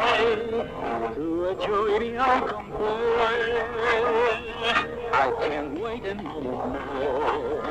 to 0.02 1.50
a 1.50 1.56
joy 1.66 2.00
beyond 2.00 2.50
compare. 2.50 3.72
I 5.14 5.32
can't 5.42 5.80
wait 5.80 6.06
a 6.06 6.16
minute 6.16 6.44
more. 6.44 7.62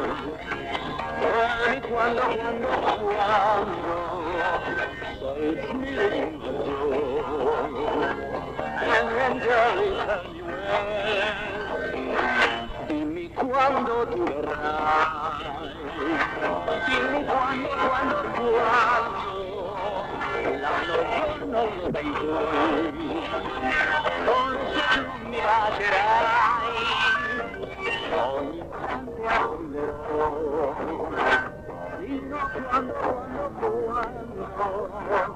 Dame 1.21 1.81
cuando, 1.83 2.23
cuando, 2.23 2.69
cuando. 3.03 3.91
Say 5.21 5.41
it's 5.49 5.73
nearly 5.75 6.19
in 6.19 6.39
the 6.39 6.53
door. 6.65 7.25
And 8.81 9.07
then 9.17 9.35
darling, 9.47 9.97
tell 10.07 10.25
me 10.33 10.41
where. 10.43 11.35
Dime 12.89 13.27
cuándo 13.35 13.95
tú 14.09 14.25
verás. 14.25 15.37
Dime 16.87 17.21
cuándo, 17.27 17.69
cuándo, 17.69 18.17
cuándo. 18.37 19.40
La 21.51 21.65
noche 21.65 21.75
no 21.77 21.83
lo 21.83 21.91
veis. 21.91 22.15
Por 24.27 24.51
si 24.71 24.83
tú 24.95 25.03
me 25.29 25.41
bajarás. 25.41 26.31
Ogni 28.23 28.59
istante 28.59 29.23
aprenderò. 29.27 30.25
Fino 31.99 32.37
a 32.37 32.51
quando, 32.51 32.95
quando, 32.95 33.47
quando. 33.87 35.30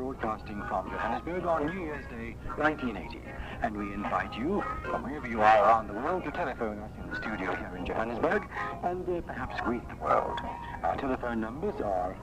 Broadcasting 0.00 0.62
from 0.66 0.88
Johannesburg 0.88 1.44
on 1.44 1.66
New 1.66 1.78
Year's 1.84 2.06
Day 2.06 2.34
1980. 2.56 3.20
And 3.60 3.76
we 3.76 3.92
invite 3.92 4.32
you, 4.32 4.64
from 4.88 5.02
wherever 5.02 5.28
you 5.28 5.42
are 5.42 5.62
around 5.62 5.88
the 5.88 5.92
world, 5.92 6.24
to 6.24 6.30
telephone 6.30 6.78
us 6.78 6.90
in 7.04 7.10
the 7.10 7.16
studio 7.16 7.54
here 7.54 7.70
in 7.76 7.84
Johannesburg 7.84 8.48
and 8.82 9.06
uh, 9.06 9.20
perhaps 9.26 9.60
greet 9.60 9.86
the 9.90 9.96
world. 9.96 10.40
Our 10.82 10.96
telephone 10.96 11.42
numbers 11.42 11.78
are 11.82 12.16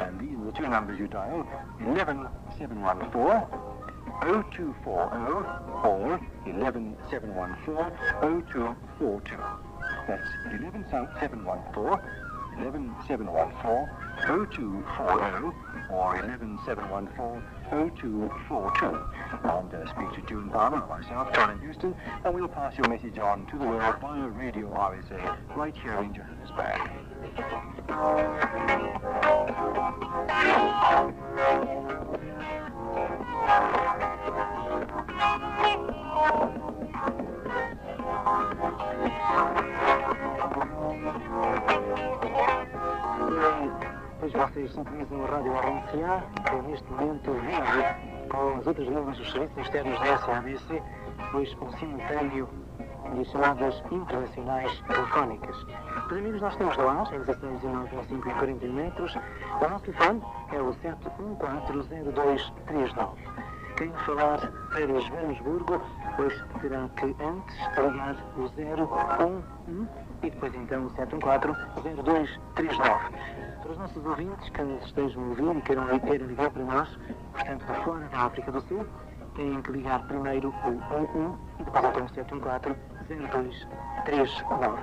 And 0.00 0.18
these 0.18 0.38
are 0.40 0.44
the 0.46 0.52
two 0.52 0.68
numbers 0.68 0.98
you 0.98 1.06
dial, 1.06 1.46
11714 1.80 3.44
0240 4.24 5.16
or 5.84 6.18
11714 6.46 7.84
0242. 8.48 9.36
That's 10.08 10.24
11714 10.48 12.00
11714 12.56 14.07
0240 14.26 15.54
or 15.90 16.16
11714 16.16 17.42
0242. 17.70 18.86
And 19.44 19.74
uh, 19.74 19.86
speak 19.90 20.12
to 20.14 20.22
June 20.28 20.48
Palmer, 20.50 20.80
or 20.80 20.88
myself, 20.88 21.32
John 21.34 21.50
in 21.50 21.60
Houston, 21.60 21.94
and 22.24 22.34
we'll 22.34 22.48
pass 22.48 22.76
your 22.76 22.88
message 22.88 23.18
on 23.18 23.46
to 23.46 23.58
the 23.58 23.66
world 23.66 23.96
via 24.00 24.28
Radio 24.28 24.68
RSA 24.70 25.56
right 25.56 25.76
here 25.76 25.98
in 25.98 26.14
Johannesburg. 26.14 26.80
Pois 44.30 44.50
vocês 44.50 44.70
sintonizam 44.74 45.24
a 45.24 45.26
Rádio 45.26 45.52
RNCA, 45.52 46.22
que 46.44 46.56
neste 46.68 46.92
momento 46.92 47.32
vive 47.32 47.82
com 48.28 48.58
as 48.58 48.66
outras 48.66 48.86
línguas 48.86 49.16
dos 49.16 49.32
serviços 49.32 49.56
externos 49.56 49.98
da 50.00 50.18
SABC, 50.18 50.82
pois 51.32 51.56
um 51.62 51.72
simultâneo 51.78 52.46
de 53.14 53.24
chamadas 53.24 53.82
internacionais 53.90 54.82
telefónicas. 54.82 55.56
Para 56.08 56.18
amigos, 56.18 56.42
nós 56.42 56.54
temos 56.56 56.78
ar, 56.78 57.10
em 57.14 57.20
16 57.20 57.62
e 57.62 57.66
95 57.68 58.28
e 58.28 58.34
40 58.34 58.66
metros. 58.66 59.16
O 59.16 59.66
nosso 59.66 59.84
telefone 59.84 60.20
é 60.52 60.60
o 60.60 60.74
7140239. 60.74 63.14
Quem 63.78 63.90
falar 64.04 64.40
para 64.68 65.00
Joanesburgo, 65.00 65.80
pois 66.16 66.34
terá 66.60 66.86
que 66.96 67.16
antes 67.24 67.56
ligar 67.78 68.14
o 68.36 68.42
011 68.42 68.58
e 70.22 70.30
depois 70.30 70.54
então 70.54 70.86
o 70.86 70.90
7140239. 70.90 72.28
Para 73.62 73.72
os 73.72 73.78
nossos 73.78 74.04
ouvintes 74.06 74.48
que 74.50 74.62
estejam 74.84 75.22
a 75.22 75.26
ouvir 75.28 75.56
e 75.56 75.62
queiram, 75.62 75.98
queiram 76.00 76.26
ligar 76.26 76.50
para 76.50 76.64
nós, 76.64 76.88
portanto, 77.32 77.64
de 77.66 77.84
fora 77.84 78.08
da 78.08 78.18
África 78.18 78.52
do 78.52 78.60
Sul, 78.62 78.86
têm 79.36 79.62
que 79.62 79.72
ligar 79.72 80.06
primeiro 80.06 80.48
o 80.48 80.68
11 80.68 81.38
e 81.60 81.64
depois 81.64 81.86
então 82.16 82.38
o 82.38 82.40
7140239. 83.08 84.78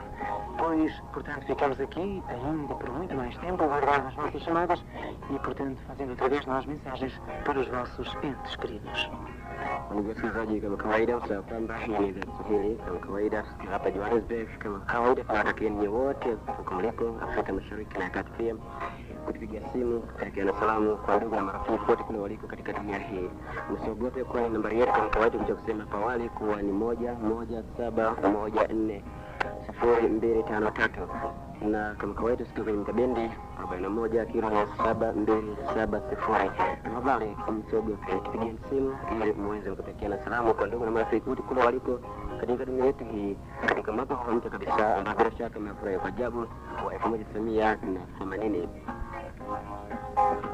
Pois, 0.57 0.91
portanto, 1.13 1.45
ficamos 1.45 1.79
aqui 1.79 2.23
ainda 2.27 2.73
por 2.75 2.89
muito 2.89 3.15
mais 3.15 3.37
tempo 3.37 3.63
a 3.63 3.67
guardar 3.67 4.07
as 4.07 4.15
nossas 4.15 4.41
chamadas 4.41 4.83
e, 5.29 5.39
portanto, 5.39 5.77
fazendo 5.87 6.13
através 6.13 6.41
de 6.41 6.47
nós 6.47 6.65
mensagens 6.65 7.21
para 7.43 7.59
os 7.59 7.67
vossos 7.67 8.07
entes 8.23 8.55
queridos. 8.55 9.09
Ndugu 9.91 10.09
wasikilizaji, 10.09 10.61
kama 10.61 10.77
kawaida, 10.77 11.13
hapa 11.13 11.59
na 20.45 20.53
salamu 20.59 20.97
kwa 20.97 21.17
ndugu 21.17 21.35
na 21.35 21.41
marafiki 21.41 21.91
wote 21.91 22.03
kule 22.03 22.19
waliko 22.19 22.47
katika 22.47 22.73
dunia 22.73 22.97
hii. 22.99 23.29
Msiogope, 23.73 24.23
kwani 24.23 24.49
nambari 24.49 24.79
yetu 24.79 24.91
kama 24.91 25.09
kawaida 25.09 25.37
kuja 25.37 25.55
kusema 25.55 25.85
awali 25.91 26.29
kuwa 26.29 26.61
ni 26.61 26.71
moja 26.71 27.13
moja 27.13 27.63
saba 27.77 28.14
moja 28.23 28.67
nne 28.67 29.03
sifuri 29.65 30.07
mbili 30.07 30.43
tano 30.43 30.71
tatu 30.71 30.99
na 31.61 31.95
kama 31.95 32.13
kawaida 32.13 32.45
sikiwa 32.45 32.63
kwenye 32.63 32.79
mtabendi 32.79 33.29
41 33.71 34.25
kilo 34.31 34.51
ya 34.51 34.65
7270. 34.65 36.51
Tafadhali 36.83 37.37
msogo 37.59 37.97
tupigieni 38.23 38.59
simu 38.69 38.97
ili 39.21 39.33
muweze 39.33 39.71
kupekeana 39.71 40.17
salamu 40.23 40.53
kwa 40.53 40.67
ndugu 40.67 40.85
na 40.85 40.91
marafiki 40.91 41.29
wote 41.29 41.41
kule 41.41 41.61
waliko 41.61 41.99
katika 42.39 42.65
dunia 42.65 42.85
yetu 42.85 43.05
hii 43.05 43.37
katika 43.65 43.91
mwaka 43.91 44.13
huu 44.15 44.31
mpya 44.31 44.51
kabisa 44.51 44.95
ambao 44.97 45.15
bila 45.15 45.31
shaka 45.31 45.59
mmefurahi 45.59 45.97
kwa 45.97 46.07
ajabu 46.07 46.39
wa 46.85 46.93
1980. 46.93 48.67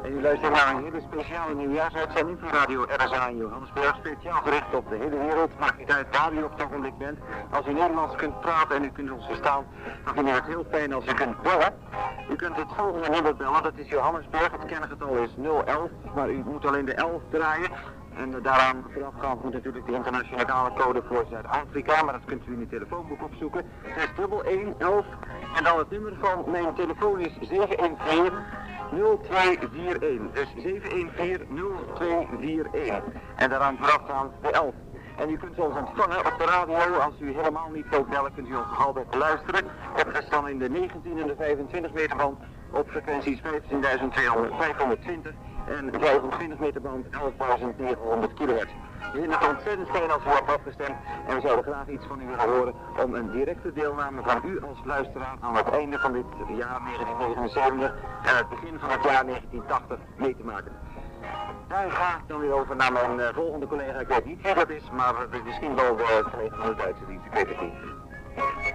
En 0.03 0.17
u 0.17 0.21
luistert 0.21 0.53
naar 0.53 0.75
een 0.75 0.83
hele 0.83 1.01
speciale 1.11 1.55
nieuwjaarsuitzending 1.55 2.39
van 2.39 2.49
Radio 2.49 2.85
RSA 2.97 3.27
in 3.27 3.37
Johannesburg. 3.37 3.95
Speciaal 3.95 4.41
gericht 4.41 4.73
op 4.73 4.89
de 4.89 4.95
hele 4.95 5.17
wereld. 5.17 5.59
Maakt 5.59 5.77
niet 5.77 5.91
uit 5.91 6.17
waar 6.17 6.33
u 6.33 6.43
op 6.43 6.51
het 6.51 6.65
ogenblik 6.65 6.97
bent. 6.97 7.19
Als 7.51 7.67
u 7.67 7.73
Nederlands 7.73 8.15
kunt 8.15 8.39
praten 8.39 8.75
en 8.75 8.83
u 8.83 8.89
kunt 8.89 9.11
ons 9.11 9.25
verstaan, 9.25 9.65
dan 10.05 10.13
vinden 10.13 10.33
we 10.33 10.39
het 10.39 10.47
heel 10.47 10.65
fijn 10.69 10.93
als 10.93 11.05
u 11.05 11.13
kunt 11.13 11.41
bellen. 11.41 11.73
U 12.29 12.35
kunt 12.35 12.55
het 12.55 12.67
volgende 12.75 13.09
nummer 13.09 13.35
bellen, 13.35 13.63
dat 13.63 13.73
is 13.75 13.89
Johannesburg. 13.89 14.51
Het 14.51 14.65
kerngetal 14.65 15.15
is 15.15 15.35
011, 15.65 15.89
maar 16.15 16.29
u 16.29 16.43
moet 16.45 16.65
alleen 16.65 16.85
de 16.85 16.93
11 16.93 17.21
draaien. 17.29 17.69
En 18.17 18.41
daaraan 18.41 18.85
voorafgaand 18.93 19.43
moet 19.43 19.53
natuurlijk 19.53 19.85
de 19.85 19.93
internationale 19.93 20.73
code 20.73 21.01
voor 21.07 21.25
Zuid-Afrika, 21.29 22.03
maar 22.03 22.13
dat 22.13 22.25
kunt 22.25 22.47
u 22.47 22.53
in 22.53 22.59
uw 22.59 22.67
telefoonboek 22.67 23.23
opzoeken. 23.23 23.65
Het 23.81 24.09
is 24.09 24.15
dubbel 24.15 24.43
1, 24.43 24.75
11 24.77 25.05
en 25.55 25.63
dan 25.63 25.77
het 25.77 25.89
nummer 25.89 26.13
van 26.19 26.43
mijn 26.51 26.73
telefoon 26.75 27.19
is 27.19 27.37
714 27.41 28.33
0241. 28.91 30.31
Dus 30.33 30.47
714-0241. 30.57 30.61
En 33.35 33.49
daaraan 33.49 33.77
voorafgaand 33.77 34.31
de 34.41 34.51
11. 34.51 34.73
En 35.17 35.29
u 35.29 35.37
kunt 35.37 35.59
ons 35.59 35.75
ontvangen 35.75 36.17
op 36.17 36.33
de 36.37 36.45
radio. 36.45 36.75
Als 36.75 37.13
u 37.19 37.33
helemaal 37.33 37.69
niet 37.73 37.89
wilt 37.89 38.09
bellen, 38.09 38.33
kunt 38.33 38.47
u 38.47 38.55
ons 38.55 38.77
altijd 38.77 39.15
luisteren. 39.15 39.63
Dat 39.95 40.23
is 40.23 40.29
dan 40.29 40.47
in 40.47 40.57
de 40.57 40.69
19 40.69 41.19
en 41.19 41.27
de 41.27 41.35
25 41.37 41.93
meter 41.93 42.17
band 42.17 42.37
op 42.71 42.89
frequenties 42.89 43.41
15.520 43.41 43.47
en 45.67 45.91
25 45.99 46.59
meter 46.59 46.81
band 46.81 47.05
11.900 47.05 47.09
kilohertz. 48.35 48.71
We 49.11 49.19
vinden 49.19 49.39
het 49.39 49.47
ontzettend 49.47 49.89
fijn 49.89 50.11
als 50.11 50.23
u 50.25 50.29
wordt 50.29 50.47
afgestemd 50.47 50.97
en 51.27 51.35
we 51.35 51.41
zouden 51.41 51.63
graag 51.63 51.87
iets 51.87 52.05
van 52.05 52.21
u 52.21 52.25
willen 52.25 52.49
horen 52.49 52.73
om 53.03 53.15
een 53.15 53.31
directe 53.31 53.73
deelname 53.73 54.21
van 54.21 54.41
u 54.45 54.61
als 54.61 54.77
luisteraar 54.83 55.35
aan 55.39 55.55
het 55.55 55.69
einde 55.69 55.99
van 55.99 56.11
dit 56.13 56.25
jaar 56.37 56.79
1979 56.85 57.93
en 58.23 58.37
het 58.37 58.49
begin 58.49 58.79
van 58.79 58.89
het 58.89 59.03
jaar 59.03 59.25
1980 59.25 59.97
mee 60.15 60.35
te 60.35 60.43
maken. 60.43 60.71
Daar 61.67 61.91
ga 61.91 62.15
ik 62.15 62.27
dan 62.27 62.39
weer 62.39 62.53
over 62.53 62.75
naar 62.75 62.91
mijn 62.91 63.19
eh, 63.19 63.33
volgende 63.33 63.67
collega. 63.67 63.99
Ik 63.99 64.07
weet 64.07 64.25
niet 64.25 64.41
wie 64.41 64.53
dat 64.53 64.69
is, 64.69 64.89
maar 64.91 65.13
misschien 65.45 65.75
wel 65.75 65.95
de 65.95 66.23
collega 66.31 66.55
van 66.55 66.69
de 66.69 66.75
Duitse 66.75 67.05
dienst. 67.05 67.25
Ik 67.25 67.33
weet 67.33 67.47
het 67.47 67.61
niet. 67.61 67.73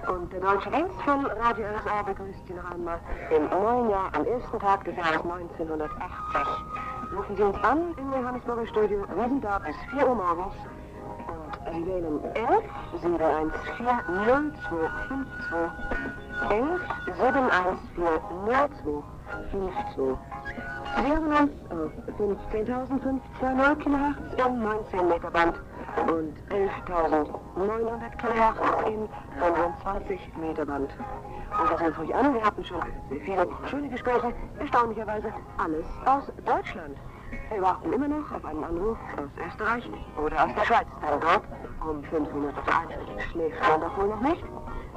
Und 0.07 0.31
der 0.31 0.39
deutsche 0.39 0.71
Radio 0.71 1.65
RSA 1.75 2.03
begrüßt 2.03 2.47
Sie 2.47 2.53
noch 2.53 2.71
einmal 2.71 2.99
im 3.31 3.49
neuen 3.49 3.89
Jahr 3.89 4.09
am 4.13 4.25
ersten 4.25 4.59
des 4.59 4.95
Jahres 4.95 5.21
1980. 5.23 6.76
Rufen 7.17 7.35
Sie 7.35 7.41
uns 7.41 7.57
an 7.63 7.95
im 7.97 8.13
Johannesburger 8.13 8.67
Studio. 8.67 9.03
Sind 9.15 9.43
da 9.43 9.57
bis 9.57 9.75
4 9.89 10.07
Uhr 10.07 10.13
morgens. 10.13 10.53
Und 11.65 11.73
Sie 11.73 11.85
wählen 11.87 12.23
11 12.35 12.63
714 13.01 13.87
0252 14.27 15.17
11 16.51 16.81
714 17.17 18.21
0252. 19.51 20.26
Sie 20.95 21.07
hören 21.07 21.27
uns 21.27 21.51
auf 21.69 21.91
15.520 22.17 23.75
kHz 23.75 24.45
im 24.45 24.63
19 24.63 25.07
Meter 25.09 25.31
Band 25.31 25.55
und 26.07 26.33
11.900 26.49 28.09
kHz 28.17 28.87
im 28.87 29.09
25 29.39 30.19
Meter 30.39 30.65
Band. 30.65 30.89
Und 30.89 31.71
das 31.71 31.81
rufe 31.81 32.03
ich 32.05 32.15
an, 32.15 32.33
wir 32.33 32.43
hatten 32.43 32.63
schon 32.63 32.81
viele 33.09 33.47
schöne 33.69 33.89
Gespräche, 33.89 34.33
erstaunlicherweise 34.59 35.33
alles 35.57 35.85
aus 36.05 36.23
Deutschland. 36.45 36.97
Wir 37.49 37.61
warten 37.61 37.93
immer 37.93 38.07
noch 38.07 38.31
auf 38.31 38.45
einen 38.45 38.63
Anruf 38.63 38.97
aus 39.17 39.29
Österreich 39.45 39.89
oder 40.23 40.45
aus 40.45 40.51
der 40.55 40.65
Schweiz. 40.65 40.87
Dann 41.01 41.19
dort 41.19 41.43
um 41.87 42.03
501 42.03 43.23
schläft 43.31 43.61
man 43.69 43.81
doch 43.81 43.97
wohl 43.97 44.07
noch 44.07 44.21
nicht. 44.21 44.43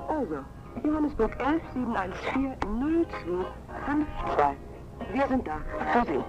Also, 0.08 0.38
Johannesburg 0.84 1.32
11 1.38 1.62
714 1.74 2.56
0252. 3.76 4.69
Wir 5.12 5.26
sind 5.28 5.46
da 5.46 5.60
für 5.92 6.06
Sie. 6.06 6.24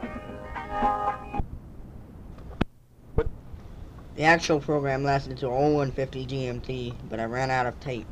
The 4.15 4.23
actual 4.23 4.59
program 4.59 5.03
lasted 5.03 5.31
until 5.31 5.49
0150 5.49 6.25
GMT, 6.25 6.95
but 7.09 7.19
I 7.19 7.25
ran 7.25 7.49
out 7.49 7.65
of 7.65 7.79
tape. 7.79 8.07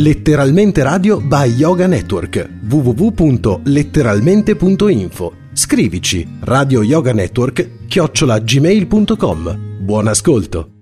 Letteralmente 0.00 0.82
Radio 0.82 1.20
by 1.20 1.54
Yoga 1.56 1.86
Network 1.86 2.48
www.letteralmente.info 2.62 5.32
Scrivici 5.52 6.26
Radio 6.40 6.82
Yoga 6.82 7.12
Network 7.12 7.86
chiocciola 7.86 8.38
gmail.com 8.38 9.78
Buon 9.82 10.08
ascolto! 10.08 10.79